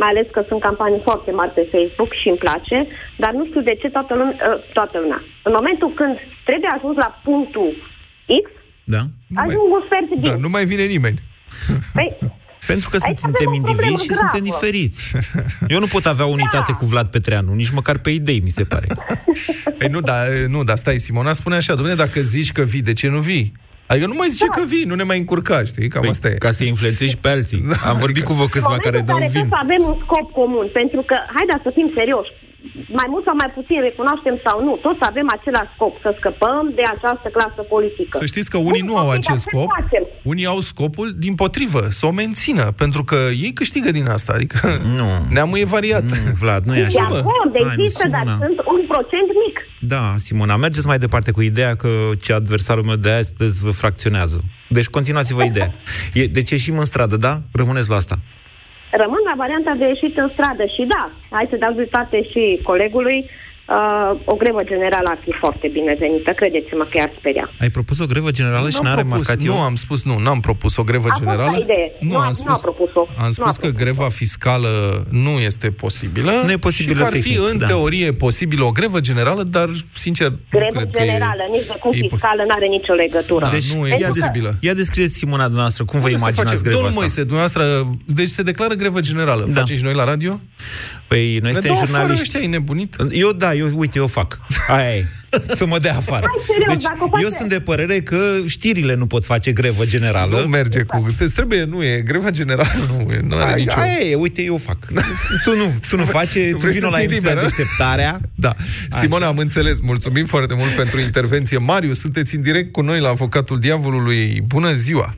[0.00, 2.76] mai ales că sunt campanii foarte mari pe Facebook și îmi place,
[3.22, 5.20] dar nu știu de ce toată lumea, uh, toată lumea.
[5.48, 6.14] În momentul când
[6.48, 7.70] trebuie ajuns la punctul
[8.44, 8.44] X,
[8.94, 9.02] Da?
[9.44, 10.30] ajung un sfert din.
[10.30, 11.18] Da, nu mai vine nimeni.
[11.98, 12.08] Păi,
[12.72, 14.22] Pentru că Aici suntem avem o problemă indivizi și gravă.
[14.30, 15.00] suntem diferiți.
[15.74, 16.76] Eu nu pot avea unitate Da.
[16.78, 18.86] cu Vlad Petreanu, nici măcar pe idei, mi se pare.
[19.78, 22.92] Păi nu, dar nu, dar stai, Simona spune așa, domnule, dacă zici că vii, de
[22.92, 23.52] ce nu vii?
[23.86, 25.88] Adică nu mai zice că vii, nu ne mai încurca, știi?
[25.88, 26.34] Cam Păi, asta e.
[26.46, 27.62] ca să influențezi pe alții.
[27.90, 29.40] Am vorbit cu vă în câțiva momentul care în dau care vin.
[29.40, 32.30] trebuie să avem un scop comun, pentru că, haideți să fim serioși,
[32.98, 36.84] mai mult sau mai puțin recunoaștem sau nu, toți avem același scop, să scăpăm de
[36.94, 38.14] această clasă politică.
[38.22, 40.04] Să știți că unii Bun, nu au ok, acest dar ce scop, facem?
[40.32, 44.58] unii au scopul din potrivă, să o mențină, pentru că ei câștigă din asta, adică
[44.98, 45.08] Nu.
[45.36, 46.02] neamul e variat.
[46.10, 47.06] Nu, Vlad, nu e De așa.
[47.08, 47.16] mă.
[47.16, 48.38] acord, Hai, nu, există, dar Simona.
[48.44, 49.56] sunt un procent mic.
[49.80, 51.88] Da, Simona, mergeți mai departe cu ideea că
[52.20, 54.40] ce adversarul meu de astăzi vă fracționează.
[54.68, 55.74] Deci continuați-vă ideea.
[56.12, 57.40] E, deci ieșim în stradă, da?
[57.52, 58.18] Rămâneți la asta.
[59.02, 63.30] Rămân la varianta de ieșit în stradă și da, hai să dau dreptate și colegului,
[63.68, 66.30] uh, o grevă generală ar fi foarte binevenită.
[66.40, 67.46] Credeți-mă că i-ar speria.
[67.60, 69.52] Ai propus o grevă generală și N-am n-a propus, remarcat eu?
[69.54, 71.56] Nu am spus, nu, n-am propus o grevă A fost generală.
[71.58, 71.86] o idee.
[72.00, 73.02] Nu a- am nu spus, a propus-o.
[73.18, 74.70] Am Nu spus a că greva fiscală
[75.10, 76.32] nu este posibilă.
[76.44, 77.66] Nu e posibilă și că ar fi tehnic, în da.
[77.66, 81.04] teorie posibilă o grevă generală, dar, sincer, nu Grevă cred că e...
[81.04, 83.44] generală, nici de cum e fiscală, nu are nicio legătură.
[83.44, 84.50] Da, Deci, nu e ia, Pentru că- posibilă.
[84.60, 86.62] ia descrieți, Simona, dumneavoastră, cum vă Unde se imaginați face?
[86.62, 87.00] greva Domnul asta?
[87.00, 87.64] Moise, dumneavoastră,
[88.06, 89.44] deci se declară grevă generală.
[89.48, 89.52] Da.
[89.60, 90.40] Facem și noi la radio?
[91.14, 92.22] Păi noi Ne suntem dau afară jurnaliști.
[92.22, 92.96] ăștia, ai nebunit?
[93.10, 94.38] Eu da, eu, uite, eu fac.
[94.68, 95.04] Aia e.
[95.60, 96.26] Să mă dea afară.
[96.26, 99.52] Hai, serios, Deci, dacă o face- eu sunt de părere că știrile nu pot face
[99.52, 100.40] grevă generală.
[100.40, 101.04] Nu merge cu...
[101.18, 103.78] Îți trebuie, nu e, greva generală nu e, nu are Aia, nicio...
[103.78, 104.78] aia e, uite, eu fac.
[105.44, 107.40] tu nu, tu nu faci, tu, vrei vină să la ții emisiunea liberă?
[107.40, 108.20] deșteptarea.
[108.34, 108.52] Da.
[108.88, 109.80] Simona, am înțeles.
[109.80, 111.58] Mulțumim foarte mult pentru intervenție.
[111.58, 114.40] Marius, sunteți în direct cu noi la Avocatul Diavolului.
[114.46, 115.14] Bună ziua!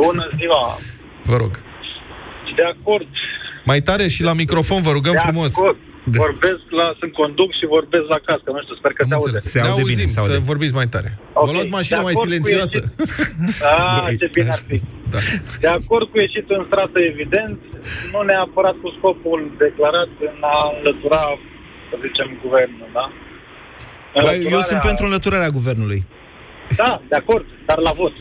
[0.00, 0.78] Bună ziua!
[1.24, 1.50] Vă rog.
[2.56, 3.06] De acord.
[3.64, 5.52] Mai tare și la microfon, vă rugăm de frumos.
[5.56, 5.76] Acord.
[6.24, 8.48] Vorbesc la, sunt conduc și vorbesc la cască.
[8.56, 9.38] Nu știu, sper că se aude.
[9.38, 10.32] Se ne aude auzim, bine, se aude.
[10.32, 11.10] să vorbiți mai tare.
[11.38, 12.78] Ok, Vă luați mașina de mai acord cu silențioasă.
[13.74, 14.76] Ah, ce bine ar fi.
[15.12, 15.18] Da.
[15.64, 17.58] De acord cu ieșitul în stradă, evident,
[18.12, 21.22] nu neapărat cu scopul declarat în a înlătura,
[21.88, 23.06] să zicem, guvernul, da?
[24.14, 26.00] Bă, eu Înlăturarea- sunt pentru înlăturarea guvernului.
[26.82, 28.14] Da, de acord, dar la vot.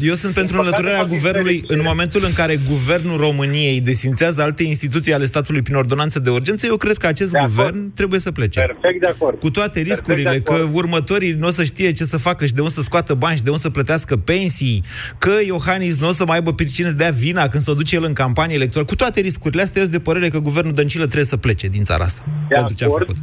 [0.00, 1.74] Eu sunt pentru păcate, înlăturarea fac guvernului diferențe.
[1.84, 6.66] în momentul în care guvernul României desințează alte instituții ale statului prin ordonanță de urgență.
[6.66, 7.54] Eu cred că acest De acord.
[7.54, 8.60] guvern trebuie să plece.
[8.60, 9.38] Perfect de acord.
[9.38, 10.74] Cu toate Perfect riscurile, de că acord.
[10.74, 13.42] următorii nu o să știe ce să facă și de unde să scoată bani și
[13.42, 14.82] de unde să plătească pensii,
[15.18, 17.96] că Iohannis nu o să mai aibă pricine să dea vina când se o duce
[17.96, 18.86] el în campanie electorală.
[18.86, 21.84] Cu toate riscurile astea, eu sunt de părere că guvernul Dăncilă trebuie să plece din
[21.84, 22.22] țara asta.
[22.48, 23.06] De pentru ce a acord.
[23.06, 23.22] făcut.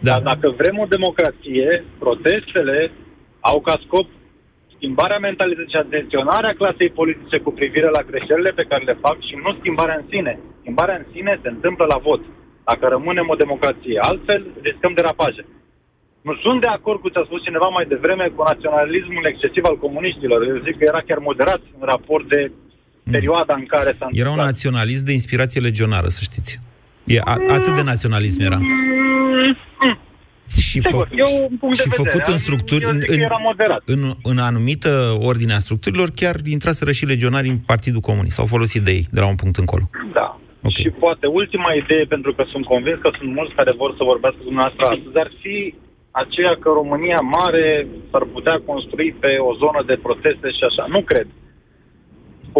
[0.00, 0.24] Dar Da.
[0.30, 2.92] dacă vrem o democrație, protestele
[3.40, 4.06] au ca scop
[4.80, 9.34] schimbarea mentalității și atenționarea clasei politice cu privire la greșelile pe care le fac și
[9.44, 10.32] nu schimbarea în sine.
[10.62, 12.22] Schimbarea în sine se întâmplă la vot.
[12.68, 15.42] Dacă rămânem o democrație, altfel riscăm derapaje.
[16.26, 19.78] Nu sunt de acord cu ce a spus cineva mai devreme cu naționalismul excesiv al
[19.84, 20.38] comuniștilor.
[20.52, 22.40] Eu zic că era chiar moderat în raport de
[23.14, 24.46] perioada în care s-a Era un întâmplat.
[24.50, 26.50] naționalist de inspirație legionară, să știți.
[27.14, 28.58] E a, atât de naționalism era.
[30.56, 32.10] Și, Sigur, fă, e un punct de și vedere.
[32.10, 33.82] făcut în structuri, Eu în, zic că în, era moderat.
[33.94, 34.92] în, în anumită
[35.30, 38.34] ordine a structurilor, chiar intraseră și legionari în Partidul Comunist.
[38.36, 39.84] S-au folosit de ei, de la un punct încolo.
[40.12, 40.28] Da.
[40.62, 40.76] Ok.
[40.82, 44.38] Și poate ultima idee, pentru că sunt convins că sunt mulți care vor să vorbească
[44.40, 45.56] cu dumneavoastră astăzi, ar fi
[46.22, 47.66] aceea că România mare
[48.10, 50.84] s-ar putea construi pe o zonă de proteste și așa.
[50.94, 51.28] Nu cred.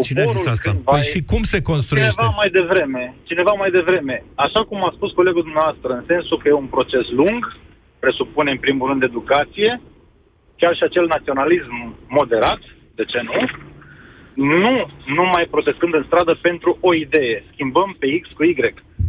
[0.08, 0.64] Cine a zis Poporul asta?
[0.70, 2.14] cândva Păi e- și cum se construiește?
[2.20, 4.16] Cineva mai devreme, cineva mai devreme.
[4.46, 7.42] Așa cum a spus colegul dumneavoastră, în sensul că e un proces lung,
[8.04, 9.80] presupune în primul rând educație,
[10.60, 11.74] chiar și acel naționalism
[12.18, 12.60] moderat,
[12.98, 13.38] de ce nu?
[14.34, 14.74] Nu
[15.18, 17.44] numai protestând în stradă pentru o idee.
[17.52, 18.54] Schimbăm pe X cu Y.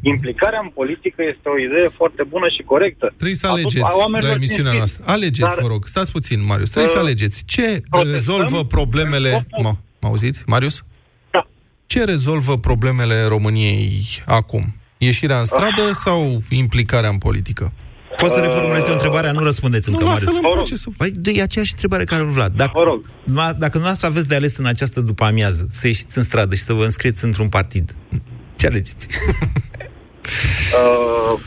[0.03, 3.05] Implicarea în politică este o idee foarte bună și corectă.
[3.15, 4.97] Trebuie să A tot- alegeți a oamenilor la emisiunea cinstiți.
[4.99, 5.03] noastră.
[5.15, 5.81] Alegeți, Dar- vă rog.
[5.85, 6.69] Stați puțin, Marius.
[6.69, 7.37] Trebuie să Uh, alegeți.
[7.45, 9.29] Ce protestăm rezolvă problemele...
[9.33, 10.83] în scopul- Mă, mă auziți, Marius?
[11.31, 11.47] Da.
[11.85, 14.63] Ce rezolvă problemele României acum?
[14.97, 15.93] Ieșirea în stradă Ah.
[16.05, 17.71] sau implicarea în politică?
[18.21, 20.25] Poți să reformulezi o întrebare, nu răspundeți încă, Nu, Marius.
[20.25, 20.63] lasă-l în Vă rog.
[20.63, 20.87] pace să...
[20.97, 22.55] Păi, de, e aceeași întrebare care lui Vlad.
[22.55, 23.05] Dacă, Vă rog.
[23.23, 26.63] nu- dacă noastră aveți de ales în această după amiază, să ieșiți în stradă și
[26.63, 27.95] să vă înscrieți într-un partid,
[28.55, 29.07] ce alegeți?
[31.33, 31.39] Uh,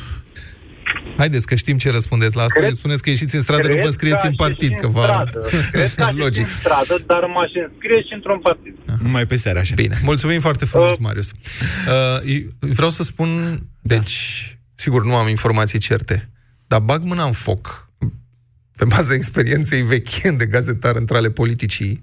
[1.17, 2.55] Haideți că știm ce răspundeți la asta.
[2.59, 4.69] Cred- Cred, spuneți că ieșiți în stradă, nu cred vă înscrieți că în aș partid,
[4.71, 5.03] ieși că în va...
[5.03, 5.47] stradă.
[5.73, 6.45] Cred că aș ieși Logic.
[6.45, 8.75] în stradă, dar m-aș înscrie și într-un partid.
[9.03, 9.75] Numai pe seara, așa.
[9.75, 11.33] Bine, mulțumim foarte frumos, Marius.
[12.27, 14.17] Uh, vreau să spun, deci,
[14.75, 16.31] sigur, nu am informații certe,
[16.75, 17.89] dar bag mâna în foc,
[18.77, 22.03] pe baza experienței vechi de gazetar între ale politicii,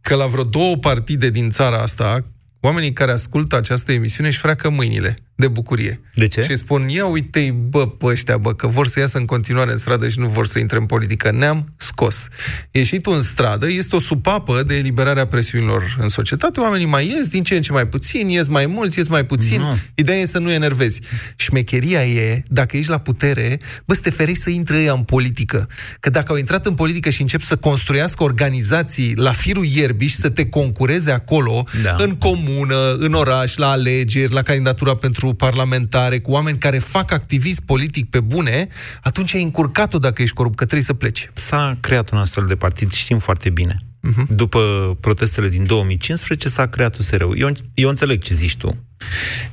[0.00, 2.24] că la vreo două partide din țara asta,
[2.60, 6.00] oamenii care ascultă această emisiune își freacă mâinile de bucurie.
[6.14, 6.42] De ce?
[6.42, 9.76] Și spun, ia uite-i, bă, pe ăștia, bă, că vor să iasă în continuare în
[9.76, 11.30] stradă și nu vor să intre în politică.
[11.32, 12.28] Ne-am scos.
[12.70, 16.60] Ieșitul în stradă este o supapă de eliberarea presiunilor în societate.
[16.60, 19.60] Oamenii mai ies din ce în ce mai puțin, ies mai mulți, ies mai puțin.
[19.60, 19.78] Nu.
[19.94, 21.00] Ideea e să nu enervezi.
[21.36, 25.68] Șmecheria e, dacă ești la putere, bă, să te ferești să intre ăia în politică.
[26.00, 30.16] Că dacă au intrat în politică și încep să construiască organizații la firul ierbii și
[30.16, 31.96] să te concureze acolo, Da.
[31.98, 37.64] în comună, în oraș, la alegeri, la candidatura pentru parlamentare, cu oameni care fac activism
[37.64, 38.68] politic pe bune,
[39.02, 41.30] atunci ai încurcat-o dacă ești corupt, că trebuie să pleci.
[41.34, 43.76] S-a creat un astfel de partid, știm foarte bine.
[44.00, 44.34] Mhm.
[44.34, 44.60] După
[45.00, 47.38] protestele din 2015 s-a creat USR-ul.
[47.38, 48.84] Eu, eu înțeleg ce zici tu.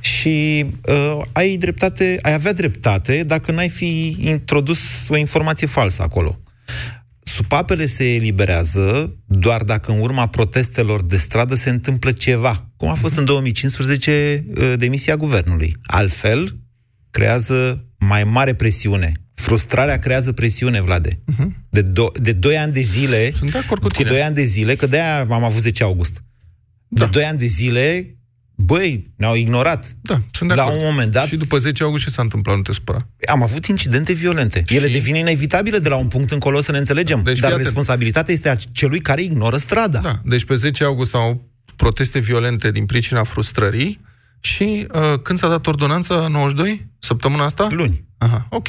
[0.00, 6.38] Și uh, ai dreptate, ai avea dreptate dacă n-ai fi introdus o informație falsă acolo.
[7.34, 12.94] Supapele se eliberează doar dacă în urma protestelor de stradă se întâmplă ceva, cum a
[12.94, 15.76] fost în 2015 uh, demisia guvernului.
[15.82, 16.58] Altfel,
[17.10, 21.10] creează mai mare presiune Frustrarea creează presiune, Vlade.
[21.10, 21.48] Uh-huh.
[21.68, 23.32] De, do- de 2 ani de zile...
[23.32, 26.22] Sunt de acord cu, cu 2 ani de zile, că de-aia am avut 10 august.
[26.88, 27.04] Da.
[27.04, 28.16] De 2 ani de zile,
[28.54, 29.86] băi, ne-au ignorat.
[30.02, 30.80] Da, sunt de La acord.
[30.80, 31.26] un moment dat...
[31.26, 32.56] Și după 10 august ce s-a întâmplat?
[32.56, 33.06] Nu te supăra.
[33.28, 34.64] Am avut incidente violente.
[34.68, 34.76] Și?
[34.76, 37.16] Ele devin inevitabile de la un punct încolo să ne înțelegem.
[37.22, 37.62] Deci, Dar fii atent.
[37.62, 39.98] responsabilitatea este a celui care ignoră strada.
[39.98, 44.00] Da, deci pe 10 august au proteste violente din pricina frustrării
[44.40, 46.88] și uh, când s-a dat ordonanța 92?
[46.98, 47.68] Săptămâna asta?
[47.70, 48.04] Luni.
[48.18, 48.68] Aha, ok.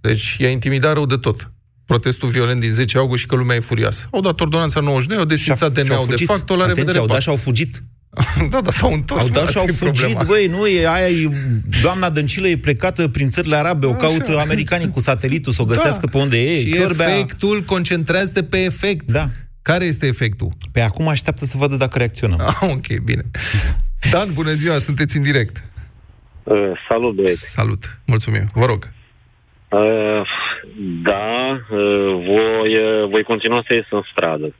[0.00, 1.50] Deci i-a intimidat rău de tot.
[1.84, 4.06] Protestul violent din 10 august și că lumea e furioasă.
[4.10, 6.26] Au dat ordonanța 92, au desfințat Și-au DNA-ul de fugit.
[6.26, 6.98] facto, la Atenție, revedere.
[6.98, 7.12] au pa.
[7.12, 7.82] dat și au fugit.
[8.50, 9.22] da, da, s-au întors.
[9.22, 10.22] Au dat mă, și au asta e fugit, problema.
[10.24, 11.28] băi, nu, e aia e,
[11.82, 13.98] doamna Dăncilă e plecată prin țările arabe, o Așa.
[14.06, 16.10] caută americanii cu satelitul, să o găsească Da.
[16.10, 17.08] pe unde e, Și ciorbea.
[17.08, 19.12] efectul, concentrează pe efect.
[19.12, 19.28] Da.
[19.62, 20.48] Care este efectul?
[20.72, 22.40] Pe acum așteaptă să vadă dacă reacționăm.
[22.40, 23.22] Ah, ok, bine.
[24.10, 25.62] Dan, bună ziua, sunteți în direct.
[26.42, 26.56] Uh,
[26.88, 27.50] salut, băieți.
[27.50, 28.50] Salut, mulțumim.
[28.54, 28.90] Vă rog.
[29.68, 30.26] Uh,
[31.02, 34.54] da, uh, voi, uh, voi continua să ies în stradă.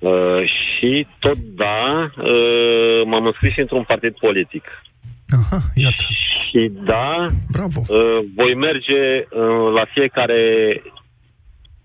[0.00, 4.64] Uh, și tot da, uh, m-am înscris și într-un partid politic.
[5.28, 6.04] Aha, iată.
[6.48, 7.80] Și da, Bravo.
[7.88, 10.42] uh, voi merge uh, la fiecare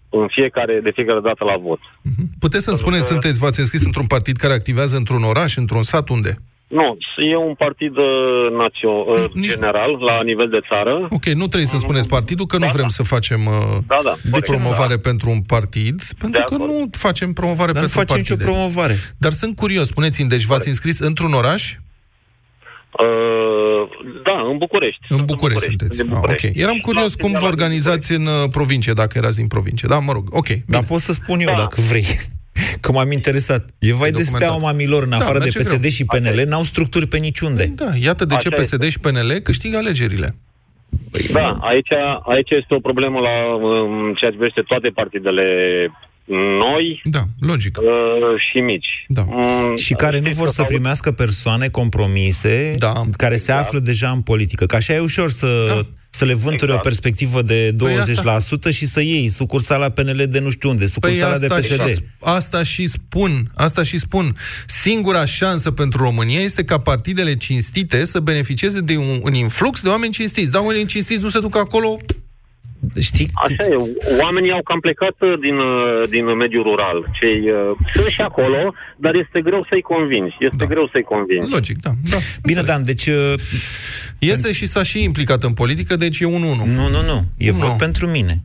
[0.09, 1.79] în fiecare, de fiecare dată la vot.
[2.39, 6.37] Puteți să-mi spuneți, sunteți, v-ați înscris într-un partid care activează într-un oraș, într-un sat, unde?
[6.67, 6.97] Nu,
[7.31, 8.05] e un partid uh,
[8.51, 11.07] națio- uh, general la nivel de țară.
[11.09, 13.53] Ok, nu trebuie să spuneți partidul, că nu vrem să facem uh,
[13.87, 14.13] Da, da.
[14.23, 16.69] de corect, promovare pentru un partid, pentru că acord.
[16.71, 18.51] nu facem promovare Dar nu pentru facem nicio partide.
[18.57, 18.93] promovare.
[19.17, 21.63] Dar sunt curios, spuneți-mi, deci v-ați înscris într-un oraș?
[22.99, 23.89] Uh,
[24.23, 25.05] da, în București.
[25.09, 25.97] În București sunteți.
[25.97, 26.47] Din Ah, București.
[26.47, 26.55] ok.
[26.55, 29.87] Eram curios Și cum la- vă organizați în uh, provincie, dacă erați din provincie.
[29.91, 30.47] Da, mă rog, ok.
[30.67, 32.05] Dar pot să spun eu, dacă vrei.
[32.85, 33.69] Că m-am interesat.
[33.79, 34.41] E vai de documentat.
[34.49, 35.89] steaua mamilor, în Da, afară dar de ce PSD greu.
[35.89, 37.65] și PNL, n-au structuri pe niciunde.
[37.75, 40.35] Da, iată de ce Așa PSD și PNL câștigă alegerile.
[41.31, 41.87] Da, aici,
[42.25, 45.43] aici este o problemă la um, ceea ce privește toate partidele
[46.59, 47.77] noi Da, logic.
[47.77, 47.85] uh,
[48.51, 49.05] și mici.
[49.07, 49.21] Da.
[49.27, 52.93] Mm, Și care nu știți vor că să s-au- primească persoane compromise, Da.
[53.17, 54.65] care se află deja în politică.
[54.65, 55.81] Că așa e ușor să, Da.
[56.17, 56.81] Să le vânturi o Exact.
[56.83, 57.75] perspectivă de
[58.69, 61.87] 20% și să iei sucursala PNL de nu știu unde, Păi sucursala de asta PSD.
[61.87, 64.37] și, asta și spun, asta și spun.
[64.67, 69.89] Singura șansă pentru România este ca partidele cinstite să beneficieze de un, un influx de
[69.89, 70.51] oameni cinstiți.
[70.51, 71.99] Dar oamenii cinstiți nu se duc acolo.
[73.01, 73.27] Știi?
[73.33, 73.75] Așa e,
[74.23, 76.97] oamenii au cam plecat uh, din, uh, din mediul rural.
[77.19, 80.35] Cei, uh, sunt și acolo, dar este greu să-i convingi.
[80.39, 80.65] Este Da.
[80.65, 81.51] greu să-i convingi.
[81.51, 81.91] Logic, da.
[82.11, 82.65] da Bine, înțeleg.
[82.65, 83.05] Dan, deci...
[83.07, 83.33] uh,
[84.19, 86.55] Iese și s-a și implicat în politică, deci e un 1.
[86.65, 87.23] Nu, nu, nu.
[87.37, 87.57] E Nu.
[87.57, 88.41] vot pentru mine.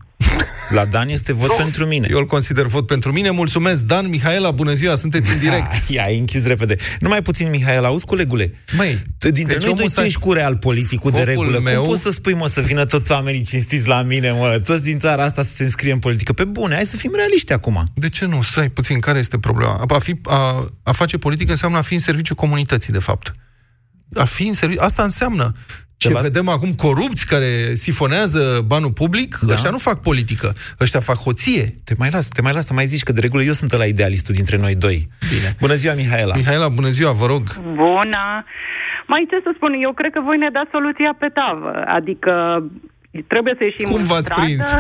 [0.69, 2.07] La Dan este vot pentru mine.
[2.11, 3.31] Eu îl consider vot pentru mine.
[3.31, 5.73] Mulțumesc, Dan, Mihaela, bună ziua, sunteți în direct.
[5.73, 6.77] Ah, Ia, ai închis repede.
[7.01, 8.55] Numai puțin, Mihail, auzi, colegule?
[8.77, 11.59] Măi, Dintre deci noi doi omul tu s-a- ești cu real politicul de Scopul regulă.
[11.65, 14.83] meu- Cum poți să spui, mă, să vină toți oamenii cinstiți la mine, mă, toți
[14.83, 16.33] din țara asta să se înscrie în politică?
[16.33, 17.91] Pe bune, hai să fim realiști acum.
[17.95, 18.43] De ce nu?
[18.43, 19.85] Stai puțin, care este problema?
[19.89, 23.33] A, fi, a, a face politică înseamnă a fi în serviciu comunității, de fapt.
[24.15, 24.83] A fi în serviciu...
[24.83, 25.53] Asta înseamnă
[26.09, 29.47] ce las- vedem acum corupți care sifonează banul public, da.
[29.47, 29.53] Da.
[29.53, 31.75] ăștia nu fac politică, ăștia fac hoție.
[31.85, 33.85] Te mai las, te mai las să mai zici că de regulă eu sunt la
[33.85, 35.09] idealistul dintre noi doi.
[35.35, 35.49] Bine.
[35.61, 36.35] Bună ziua, Mihaela.
[36.37, 37.43] Mihaela, bună ziua, vă rog.
[37.63, 38.25] Bună!
[39.07, 42.33] Mai ce să spun, eu cred că voi ne dați soluția pe tavă, adică
[43.27, 44.41] trebuie să ieșim Cum în v-ați stradă.
[44.43, 44.73] prins?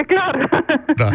[0.00, 0.34] e clar.
[0.96, 1.08] Da.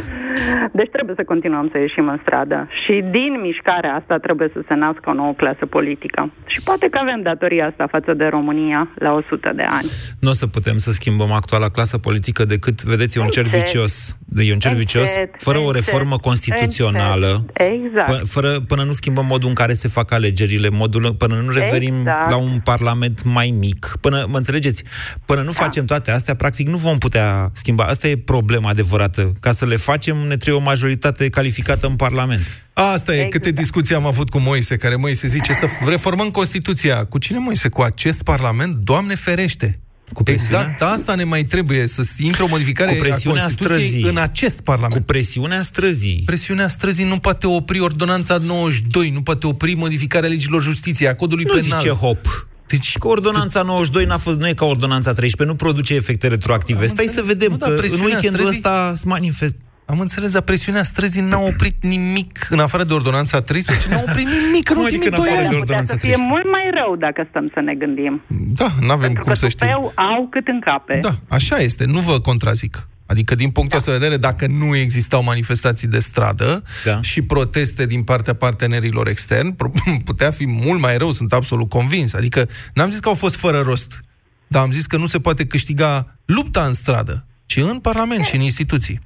[0.72, 2.68] Deci trebuie să continuăm să ieșim în stradă.
[2.84, 6.32] Și din mișcarea asta trebuie să se nască o nouă clasă politică.
[6.46, 9.88] Și poate că avem datoria asta față de România la 100 de ani.
[10.20, 13.60] Nu o să putem să schimbăm actuala clasă politică decât, vedeți, e un cer Încet.
[13.64, 14.18] vicios.
[14.36, 17.84] E un cer Încet, vicios, fără o încet, reformă constituțională, încet.
[17.86, 18.10] Exact.
[18.12, 21.96] Pă- fără, până nu schimbăm modul în care se fac alegerile, modul, până nu revenim
[21.96, 22.32] Exact.
[22.32, 24.84] la un parlament mai mic, până, mă înțelegeți,
[25.26, 25.64] până nu Da.
[25.64, 27.84] facem toate astea, practic nu vom putea schimba.
[27.84, 29.34] Asta e problema adevărată.
[29.40, 32.42] Ca să le facem, ne trebuie o majoritate calificată în parlament.
[32.74, 33.32] Asta e, Exact.
[33.32, 37.06] câte discuții am avut cu Moise, care Moise zice să reformăm Constituția.
[37.06, 37.68] Cu cine, Moise?
[37.70, 38.76] Cu acest Parlament?
[38.76, 39.78] Doamne ferește!
[40.14, 40.70] Cu presiunea?
[40.74, 44.10] Exact asta ne mai trebuie, să intre o modificare Cu presiunea a Constituției străzii.
[44.10, 44.94] în acest Parlament.
[44.94, 46.22] Cu presiunea străzii.
[46.26, 51.44] Presiunea străzii nu poate opri ordonanța 92, nu poate opri modificarea legilor justiției, a codului
[51.44, 51.80] Nu penal.
[51.80, 52.48] zice hop.
[52.78, 56.86] Deci, Că ordonanța 92 n-a fost, nu e ca ordonanța 13, nu produce efecte retroactive.
[56.88, 59.56] Stai să vedem, Nu, dar că în presiunea weekendul străzii- ăsta se manifest.
[59.86, 64.28] am înțeles, dar presiunea străzii n-a oprit nimic, în afară de ordonanța 13, n-a oprit
[64.28, 65.50] nimic în Cum adică ultimii în doi afară ani.
[65.50, 66.32] de Ar putea ordonanța să fie 13?
[66.34, 68.22] mult mai rău dacă stăm să ne gândim.
[68.62, 69.68] Da, n-avem Pentru cum că să știm.
[69.68, 71.00] tupeu au cât în cape.
[71.02, 72.88] Da, așa este, nu vă contrazic.
[73.06, 77.02] Adică, din punctul ăsta de vedere, dacă nu existau manifestații de stradă Da.
[77.02, 79.72] și proteste din partea partenerilor externi, pro-
[80.06, 82.14] putea fi mult mai rău, sunt absolut convins.
[82.14, 84.00] Adică, n-am zis că au fost fără rost.
[84.48, 88.36] dar am zis că nu se poate câștiga lupta în stradă, ci în Parlament și
[88.36, 89.02] în instituții.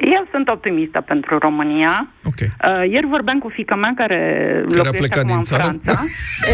[0.00, 2.08] Eu sunt optimistă pentru România.
[2.24, 2.48] Okay.
[2.64, 4.18] Uh, ieri vorbeam cu fica mea care,
[4.68, 5.62] Care a locuiește plecat acum din în țară?
[5.62, 5.92] Franța.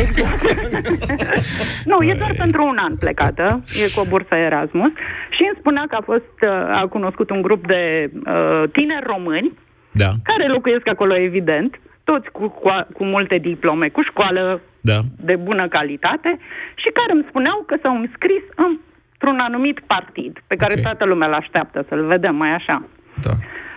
[0.01, 0.89] Exact.
[1.91, 3.63] nu, e doar pentru un an plecată.
[3.85, 4.91] E cu o bursă Erasmus.
[5.31, 9.53] Și îmi spunea că a fost, uh, a cunoscut un grup de uh, tineri români
[9.91, 14.99] Da, care locuiesc acolo, evident, toți cu, cu, cu multe diplome, cu școală da.
[15.17, 16.39] de bună calitate
[16.75, 20.83] și care îmi spuneau că s-au înscris într-un anumit partid pe care Ok.
[20.83, 22.83] toată lumea îl așteaptă să-l vedem mai așa.
[23.23, 23.31] Da.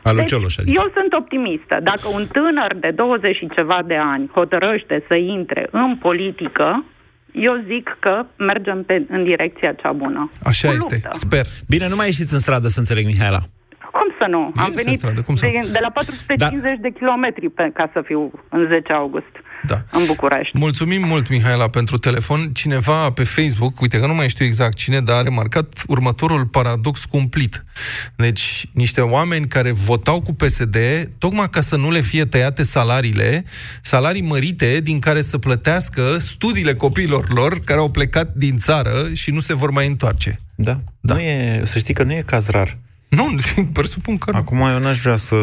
[0.03, 0.81] Alu Deci, Cioloș, adică.
[0.83, 1.79] eu sunt optimistă.
[1.83, 6.85] Dacă un tânăr de 20 și ceva de ani hotărăște să intre în politică,
[7.31, 10.31] eu zic că mergem pe, în direcția cea bună.
[10.43, 11.09] Așa Cu este, luptă.
[11.11, 11.45] sper.
[11.67, 13.39] Bine, nu mai ieșiți în stradă să înțeleg, Mihaela.
[13.97, 14.41] Cum să nu?
[14.41, 15.67] Am Iese în venit stradă, cum să de, nu?
[15.77, 19.33] de la 450 de kilometri pe, ca să fiu în 10 august
[19.67, 19.83] Da.
[19.91, 20.57] în București.
[20.57, 22.49] Mulțumim mult, Mihaela, pentru telefon.
[22.53, 27.05] Cineva pe Facebook, uite că nu mai știu exact cine, dar a remarcat următorul paradox
[27.05, 27.63] cumplit.
[28.15, 30.77] Deci, niște oameni care votau cu PSD,
[31.17, 33.43] tocmai ca să nu le fie tăiate salariile,
[33.81, 39.31] salarii mărite din care să plătească studiile copiilor lor care au plecat din țară și
[39.31, 40.39] nu se vor mai întoarce.
[40.55, 40.79] Da.
[40.99, 41.13] da.
[41.13, 42.77] Nu e, să știi că nu e caz rar.
[43.09, 43.23] Nu,
[43.77, 44.37] presupun că nu.
[44.37, 45.35] Acum eu n-aș vrea să...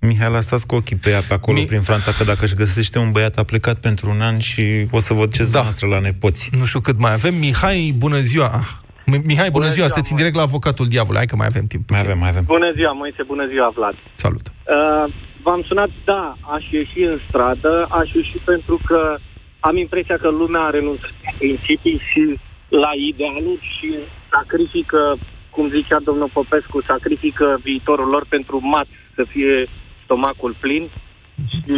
[0.00, 2.98] Mihaela, stați cu ochii pe ea pe acolo, Mi- prin Franța, că dacă își găsește
[2.98, 5.60] un băiat, a plecat pentru un an și o să văd ce da.
[5.62, 6.50] noastră la nepoți.
[6.58, 7.34] Nu știu cât mai avem.
[7.34, 8.50] Mihai, bună ziua!
[8.54, 8.68] Ah,
[9.06, 10.22] Mi- Mihai, bună, bună ziua, ziua, sunteți în măi.
[10.22, 11.22] direct la avocatul diavolului.
[11.22, 11.90] Hai că mai avem timp.
[11.90, 12.44] Mai avem, mai avem.
[12.56, 13.96] Bună ziua, Moise, bună ziua, Vlad.
[14.24, 14.46] Salut.
[14.48, 15.04] Uh,
[15.44, 19.00] v-am sunat, da, aș ieși în stradă, aș ieși pentru că
[19.68, 22.22] am impresia că lumea a renunțat la principii și
[22.84, 23.88] la idealuri și
[24.32, 25.00] sacrifică,
[25.54, 29.68] cum zicea domnul Popescu, sacrifică viitorul lor pentru mat să fie
[30.04, 30.90] stomacul plin
[31.50, 31.72] și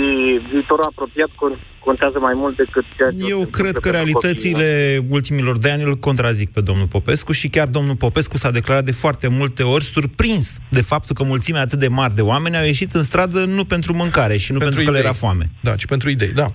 [0.52, 3.24] viitorul apropiat con- contează mai mult decât ceea ce...
[3.24, 4.68] o Eu să cred întâmple că pentru realitățile
[5.08, 8.92] ultimilor de ani îl contrazic pe domnul Popescu și chiar domnul Popescu s-a declarat de
[8.92, 12.92] foarte multe ori surprins de faptul că mulțimea atât de mari de oameni au ieșit
[12.92, 15.10] în stradă nu pentru mâncare și nu pentru, pentru că le idei.
[15.10, 15.50] era foame.
[15.60, 16.46] Da, ci pentru idei, da.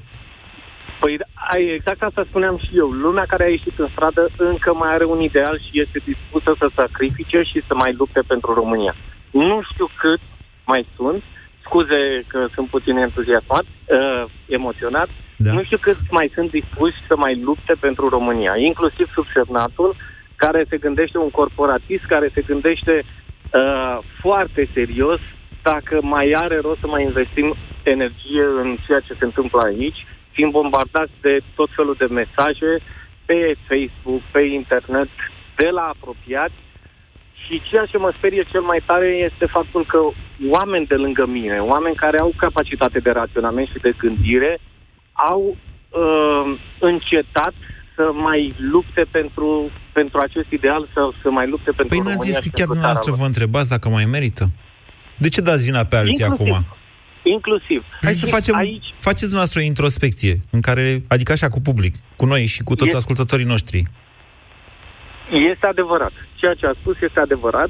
[0.99, 2.89] Păi ai, exact asta spuneam și eu.
[2.89, 6.67] Lumea care a ieșit în stradă încă mai are un ideal și este dispusă să
[6.75, 8.95] sacrifice și să mai lupte pentru România.
[9.31, 10.19] Nu știu cât
[10.65, 11.23] mai sunt,
[11.63, 15.51] scuze că sunt puțin entuziasmat, uh, emoționat, Da.
[15.53, 19.95] nu știu cât mai sunt dispuși să mai lupte pentru România, inclusiv subsemnatul,
[20.35, 25.19] care se gândește un corporatist, care se gândește uh, foarte serios
[25.61, 30.05] dacă mai are rost să mai investim energie în ceea ce se întâmplă aici,
[30.39, 32.71] fiind bombardați de tot felul de mesaje
[33.29, 33.37] pe
[33.69, 35.09] Facebook, pe internet,
[35.59, 36.59] de la apropiați
[37.41, 39.99] și ceea ce mă sperie cel mai tare este faptul că
[40.55, 44.59] oameni de lângă mine, oameni care au capacitate de raționament și de gândire,
[45.31, 46.45] au uh,
[46.79, 47.53] încetat
[47.95, 48.41] să mai
[48.73, 52.45] lupte pentru, pentru acest ideal, să, să mai lupte pentru Păi n-ați România zis că
[52.45, 53.19] și chiar pentru țara dumneavoastră lor.
[53.21, 54.43] vă întrebați dacă mai merită?
[55.23, 56.53] De ce dați vina pe alții Inclusiv.
[56.53, 56.77] acum?
[57.35, 57.81] Inclusiv.
[58.01, 62.25] Hai să facem, Aici faceți dumneavoastră o introspecție, în care, adică așa cu public, cu
[62.25, 63.83] noi și cu toți E- ascultătorii noștri.
[65.51, 66.13] Este adevărat.
[66.39, 67.69] Ceea ce a spus este adevărat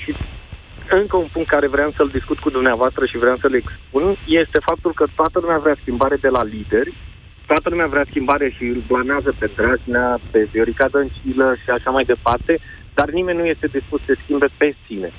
[0.00, 0.10] și
[1.00, 4.92] încă un punct care vreau să-l discut cu dumneavoastră și vreau să-l expun este faptul
[4.94, 6.92] că toată lumea vrea schimbare de la lideri,
[7.46, 12.04] toată lumea vrea schimbare și îl blamează pe Dragnea, pe Viorica Dăncilă și așa mai
[12.04, 12.52] departe,
[12.94, 15.10] dar nimeni nu este dispus să se schimbe pe sine.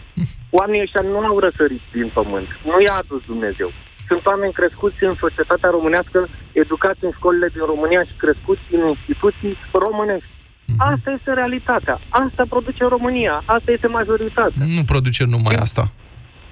[0.59, 3.69] Oamenii ăștia nu au răsărit din pământ, nu i-a adus Dumnezeu.
[4.07, 6.19] Sunt oameni crescuți în societatea românească,
[6.63, 9.53] educați în școlile din România și crescuți în instituții
[9.85, 10.31] românești.
[10.77, 11.99] Asta este realitatea.
[12.09, 13.43] Asta produce România.
[13.45, 14.65] Asta este majoritatea.
[14.75, 15.83] Nu produce numai asta.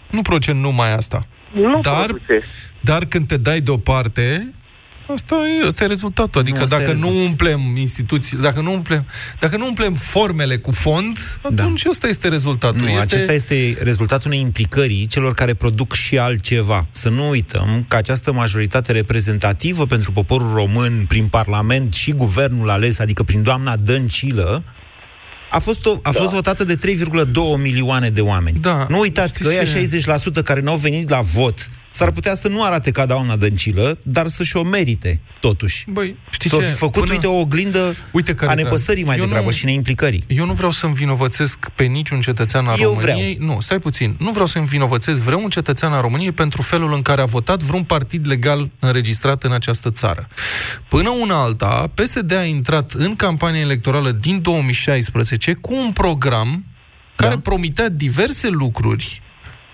[0.09, 1.19] Nu produce numai asta.
[1.51, 2.39] Nu dar, produce.
[2.79, 4.53] dar când te dai deoparte,
[5.07, 6.41] asta e, asta e rezultatul.
[6.41, 7.27] Adică Nu, asta e dacă nu rezultat.
[7.29, 9.05] umplem instituții, dacă nu umplem,
[9.39, 12.79] dacă nu umplem formele cu fond, atunci ăsta este rezultatul.
[12.79, 13.01] Nu, este...
[13.01, 16.87] acesta este rezultatul unei implicării celor care produc și altceva.
[16.91, 22.99] Să nu uităm că această majoritate reprezentativă pentru poporul român prin Parlament și guvernul ales,
[22.99, 24.63] adică prin doamna Dăncilă,
[25.51, 26.81] a fost, o, a fost votată de 3,2
[27.57, 28.57] milioane de oameni.
[28.59, 32.47] Da, nu uitați că știți ăia 60% care n-au venit la vot s-ar putea să
[32.47, 35.85] nu arate ca doamna Dăncilă, dar să-și o merite, totuși.
[35.89, 36.63] Băi, știi S-o ce?
[36.63, 39.65] fi făcut, Până- uite, o oglindă Uite care a nepăsării mai Eu degrabă nu- și
[39.65, 40.23] neimplicării.
[40.27, 43.37] Eu nu vreau să învinovățesc pe niciun cetățean al Eu României.
[43.39, 44.15] Nu, stai puțin.
[44.19, 47.83] Nu vreau să învinovățesc vreun cetățean al României pentru felul în care a votat vreun
[47.83, 50.27] partid legal înregistrat în această țară.
[50.89, 56.65] Până una alta, PSD a intrat în campania electorală din 2016 cu un program
[57.15, 59.21] care promitea diverse lucruri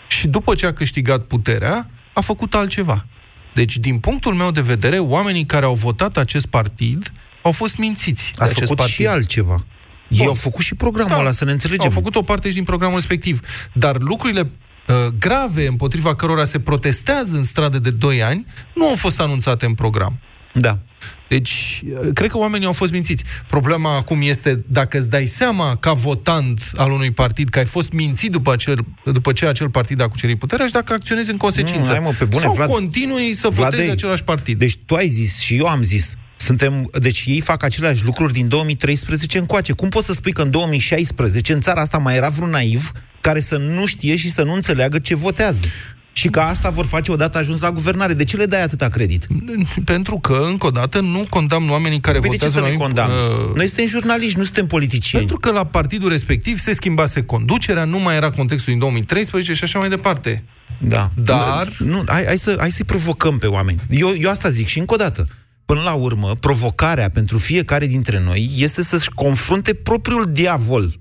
[0.07, 3.05] și după ce a câștigat puterea, a făcut altceva.
[3.53, 7.11] Deci, din punctul meu de vedere, oamenii care au votat acest partid
[7.43, 8.93] au fost mințiți A de acest făcut partid.
[8.95, 9.65] și altceva.
[10.09, 11.20] Ei au făcut și programul Da.
[11.20, 11.86] ăla, să ne înțelegem.
[11.86, 13.39] Au făcut o parte și din programul respectiv.
[13.74, 14.41] Dar lucrurile
[14.88, 18.45] uh, grave împotriva cărora se protestează în stradă de 2 ani
[18.76, 20.20] nu au fost anunțate în program.
[20.53, 20.79] Da.
[21.27, 23.23] Deci, uh, cred că oamenii au fost mințiți.
[23.47, 27.91] Problema acum este dacă îți dai seama ca votant al unui partid că ai fost
[27.91, 31.89] mințit după, acel, după ce acel partid a cucerit puterea și dacă acționezi în consecință.
[31.89, 32.69] Nu, hai mă, pe bune, Sau Vlad.
[32.69, 34.57] continui să votezi Vladei, același partid.
[34.57, 36.15] Deci tu ai zis și eu am zis.
[36.35, 39.73] Suntem, deci ei fac aceleași lucruri din 2013 încoace.
[39.73, 42.91] Cum poți să spui că în 2016 în țara asta mai era vreun naiv
[43.21, 45.59] care să nu știe și să nu înțeleagă ce votează?
[46.18, 48.13] Și că asta vor face odată ajuns la guvernare.
[48.13, 49.28] De ce le dai atâta credit?
[49.86, 52.78] Pentru că, încă o dată, nu condamn oamenii care Păi de ce votează să nu
[52.78, 53.11] la condamn?
[53.11, 55.26] uh, Noi suntem jurnaliști, nu suntem politicieni.
[55.26, 59.63] Pentru că la partidul respectiv se schimbase conducerea, nu mai era contextul din 2013 și
[59.63, 60.43] așa mai departe.
[60.78, 61.11] Da.
[61.15, 61.70] Dar...
[61.78, 63.82] Nu, hai, hai, să, hai să-i provocăm pe oameni.
[63.89, 65.28] Eu, eu asta zic și încă o dată.
[65.65, 70.97] Până la urmă, provocarea pentru fiecare dintre noi este să-și confrunte propriul diavol.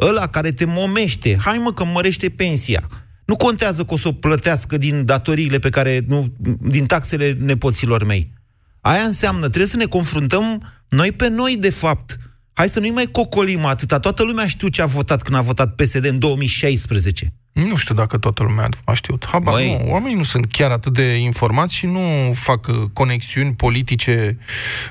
[0.00, 1.36] Ăla care te momește.
[1.40, 2.88] Hai mă că mărește pensia.
[3.24, 8.04] Nu contează că o să o plătească din datoriile pe care, nu, din taxele nepoților
[8.04, 8.32] mei.
[8.80, 12.18] Aia înseamnă, trebuie să ne confruntăm noi pe noi, de fapt.
[12.52, 13.98] Hai să nu-i mai cocolim atâta.
[13.98, 17.32] Toată lumea știu ce a votat când a votat PSD în 2016.
[17.52, 19.26] Nu știu dacă toată lumea a știut.
[19.26, 19.78] Habar Băi.
[19.84, 19.90] nu.
[19.90, 24.38] Oamenii nu sunt chiar atât de informați și nu fac uh, conexiuni politice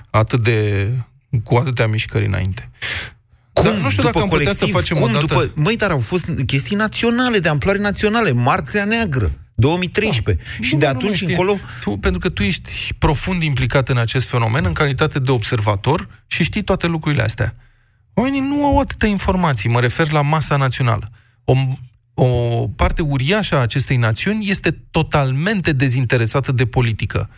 [0.09, 0.89] atât de
[1.43, 2.69] cu atâtea mișcări înainte.
[3.63, 3.71] Cum?
[3.71, 5.09] Dar nu știu după dacă am putea să colectiv, facem cum?
[5.09, 5.25] o dată...
[5.25, 5.51] După...
[5.61, 8.31] Măi, dar au fost chestii naționale, de amploare naționale.
[8.31, 10.43] Marțea Neagră, 2013.
[10.43, 10.63] Da.
[10.63, 11.29] Și Nu, de nu, nu atunci mai știe.
[11.29, 11.59] încolo...
[11.79, 16.43] Tu, pentru că tu ești profund implicat în acest fenomen, în calitate de observator și
[16.43, 17.55] știi toate lucrurile astea.
[18.13, 21.09] Oamenii nu au atâtea informații, mă refer la masa națională.
[21.43, 21.53] O,
[22.13, 22.25] o
[22.67, 27.29] parte uriașă a acestei națiuni este totalmente dezinteresată de politică.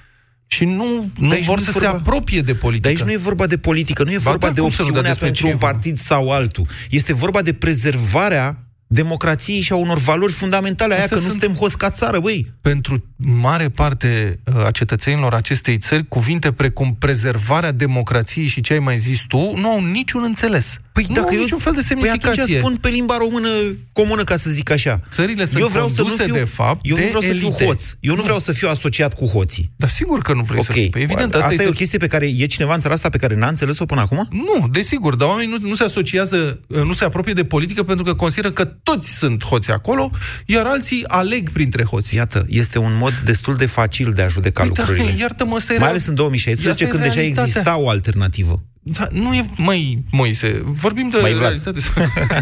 [0.55, 2.87] Și nu, nu aici vor nu e să vorba- se apropie de politică.
[2.87, 4.81] Dar aici nu e vorba de politică, nu e Ba vorba da, de cum să
[4.81, 5.73] nu, dar opțiunea despre pentru ce e un vorba?
[5.73, 6.65] partid sau altul.
[6.89, 11.41] Este vorba de prezervarea democrației și a unor valori fundamentale, aia Astea că nu sunt-
[11.41, 12.51] suntem host ca țară, băi.
[12.61, 18.79] pentru mare parte uh, a cetățenilor acestei țări, cuvinte precum prezervarea democrației și ce ai
[18.79, 20.77] mai zis tu, nu au niciun înțeles.
[20.95, 22.41] Păi nu dacă au eu, niciun fel de Păi semnificație.
[22.41, 23.47] atunci spun pe limba română
[23.93, 25.01] comună, ca să zic așa.
[25.11, 27.27] Țările sunt eu vreau să nu conduse, fiu, de fapt, eu nu de vreau să
[27.33, 27.65] fiu elite.
[27.65, 27.83] hoț.
[27.99, 28.23] Eu nu, Nu.
[28.23, 29.71] vreau să fiu asociat cu hoții.
[29.75, 30.65] Dar sigur că nu vrei Ok.
[30.65, 30.89] să fii.
[30.89, 31.65] Păi evident, asta, asta este...
[31.65, 34.01] e o chestie pe care e cineva în țara asta pe care n-a înțeles-o până
[34.01, 34.27] acum?
[34.31, 38.13] Nu, desigur, dar oamenii nu, nu se asociază, nu se apropie de politică pentru că
[38.15, 40.11] consideră că toți sunt hoți acolo,
[40.45, 42.15] iar alții aleg printre hoți.
[42.15, 45.15] Iată, este un mod destul de facil de a judeca Păi da, lucrurile.
[45.19, 45.81] iartă-mă, asta era...
[45.81, 47.43] Mai ales în 2016, Asta e când deja realitatea.
[47.49, 48.63] exista o alternativă.
[48.87, 51.41] Da, nu e, măi, Moise, vorbim de Măi, Vlad.
[51.63, 51.79] realitate.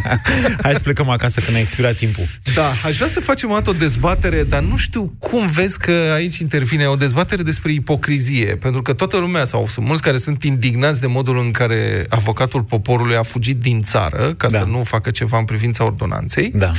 [0.64, 2.24] Hai să plecăm acasă că ne-a expirat timpul.
[2.56, 5.91] Da, aș vrea să facem o dată o dezbatere, dar nu știu cum vezi că
[6.14, 10.44] aici intervine o dezbatere despre ipocrizie, pentru că toată lumea, sau sunt mulți care sunt
[10.44, 14.58] indignați de modul în care avocatul poporului a fugit din țară ca Da.
[14.58, 16.72] să nu facă ceva în privința ordonanței, Da.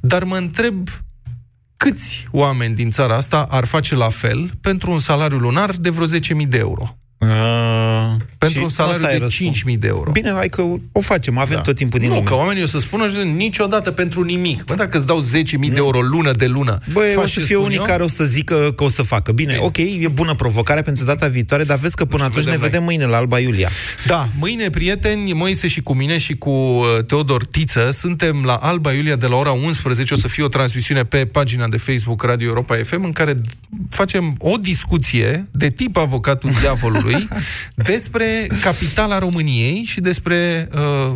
[0.00, 0.88] dar mă întreb
[1.76, 6.06] câți oameni din țara asta ar face la fel pentru un salariu lunar de vreo
[6.06, 6.96] 10.000 de euro?
[7.18, 9.58] Uh, Pentru și un salariu ăsta e de răspuns.
[9.58, 10.10] 5.000 de euro.
[10.10, 10.62] Bine, hai că
[10.92, 11.62] o facem, avem Da.
[11.62, 12.26] tot timpul din nu, lume.
[12.28, 14.64] că oamenii o să spună niciodată pentru nimic.
[14.64, 17.46] Bă, dacă îți dau 10.000 de euro lună de lună, Băi, o faci să ce
[17.46, 17.82] fie spun unii eu?
[17.84, 19.32] care o să zică că o să facă.
[19.32, 19.64] Bine, Bine.
[19.64, 22.66] ok, e bună provocarea pentru data viitoare, dar vezi că până știu, atunci ne vedem
[22.70, 23.68] vedem mâine la Alba Iulia.
[24.06, 28.92] Da, mâine, prieteni, Moise și cu mine și cu uh, Teodor Tiță, suntem la Alba
[28.92, 30.14] Iulia de la ora 11.
[30.14, 33.34] O să fie o transmisiune pe pagina de Facebook Radio Europa FM în care
[33.90, 37.28] facem o discuție de tip avocatul diavolului
[37.74, 38.27] despre
[38.62, 41.12] capitala României și despre uh,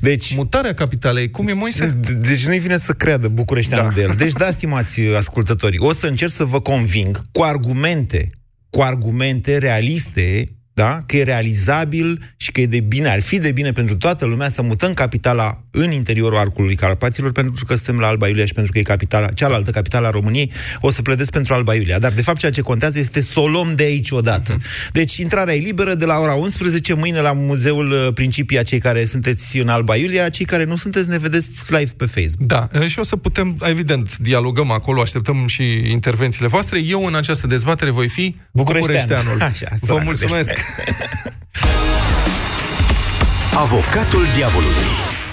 [0.00, 1.30] Deci, mutarea capitalei.
[1.30, 1.86] Cum e, Moise?
[1.86, 3.94] De- Deci nu-i vine să creadă bucureșteanul Da.
[3.94, 4.14] de el.
[4.16, 8.30] Deci da, stimați uh, ascultători, o să încerc să vă conving cu argumente,
[8.70, 10.98] cu argumente realiste, da?
[11.06, 14.48] că e realizabil și că e de bine, ar fi de bine pentru toată lumea
[14.48, 18.72] să mutăm capitala în interiorul arcului Carpaților, pentru că suntem la Alba Iulia și pentru
[18.72, 21.98] că e capitala, cealaltă capitala a României, o să pledez pentru Alba Iulia.
[21.98, 24.56] Dar, de fapt, ceea ce contează este să o luăm de aici odată.
[24.92, 29.04] Deci, intrarea e liberă de la ora 11, mâine la Muzeul uh, Principia, cei care
[29.04, 32.48] sunteți în Alba Iulia, cei care nu sunteți, ne vedeți live pe Facebook.
[32.48, 36.78] Da, e, și o să putem, evident, dialogăm acolo, așteptăm și intervențiile voastre.
[36.78, 38.96] Eu în această dezbatere voi fi Bucureștean.
[38.96, 39.42] bucureșteanul.
[39.50, 40.50] Așa, Vă săracul mulțumesc!
[43.64, 44.90] Avocatul diavolului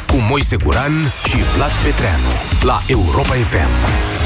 [0.07, 0.93] cu Moise Guran
[1.27, 2.31] și Vlad Petreanu
[2.61, 4.24] la Europa FM.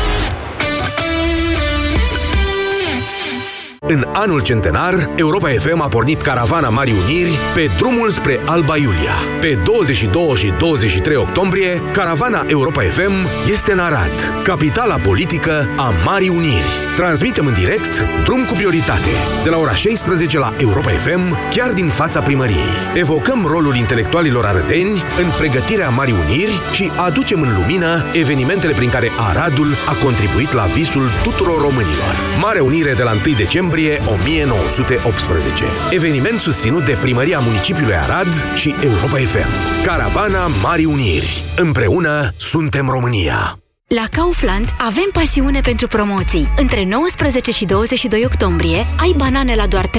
[3.91, 9.15] În anul centenar, Europa FM a pornit caravana Marii Uniri pe drumul spre Alba Iulia.
[9.41, 13.11] Pe 22 și 23 octombrie, caravana Europa FM
[13.51, 16.79] este în Arad, capitala politică a Marii Uniri.
[16.95, 19.09] Transmitem în direct Drum cu prioritate,
[19.43, 22.77] de la ora 16 la Europa FM, chiar din fața primăriei.
[22.93, 29.09] Evocăm rolul intelectualilor arădeni în pregătirea Marii Uniri și aducem în lumină evenimentele prin care
[29.29, 32.13] Aradul a contribuit la visul tuturor românilor.
[32.39, 35.63] Mare Unire de la 1 decembrie 1918.
[35.91, 39.83] Eveniment susținut de Primăria Municipiului Arad și Europa FM.
[39.85, 41.43] Caravana Marii Uniri.
[41.55, 43.59] Împreună suntem România.
[43.95, 46.53] La Kaufland avem pasiune pentru promoții.
[46.57, 49.91] Între 19 și 22 octombrie ai banane la doar 3,33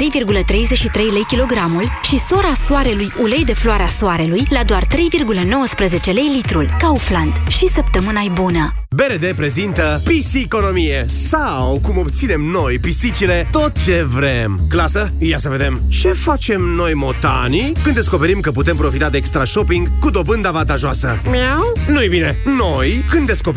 [0.95, 6.71] lei kilogramul și sora soarelui ulei de floarea soarelui la doar 3,19 lei litrul.
[6.79, 7.33] Kaufland.
[7.49, 8.75] Și săptămâna e bună!
[8.95, 14.59] BRD prezintă Pisiconomie sau cum obținem noi, pisicile, tot ce vrem.
[14.69, 15.81] Clasă, ia să vedem.
[15.89, 21.21] Ce facem noi motanii când descoperim că putem profita de extra shopping cu dobândă avantajoasă?
[21.31, 21.73] Miau?
[21.89, 22.37] Nu-i bine.
[22.45, 23.49] Noi, când descoperim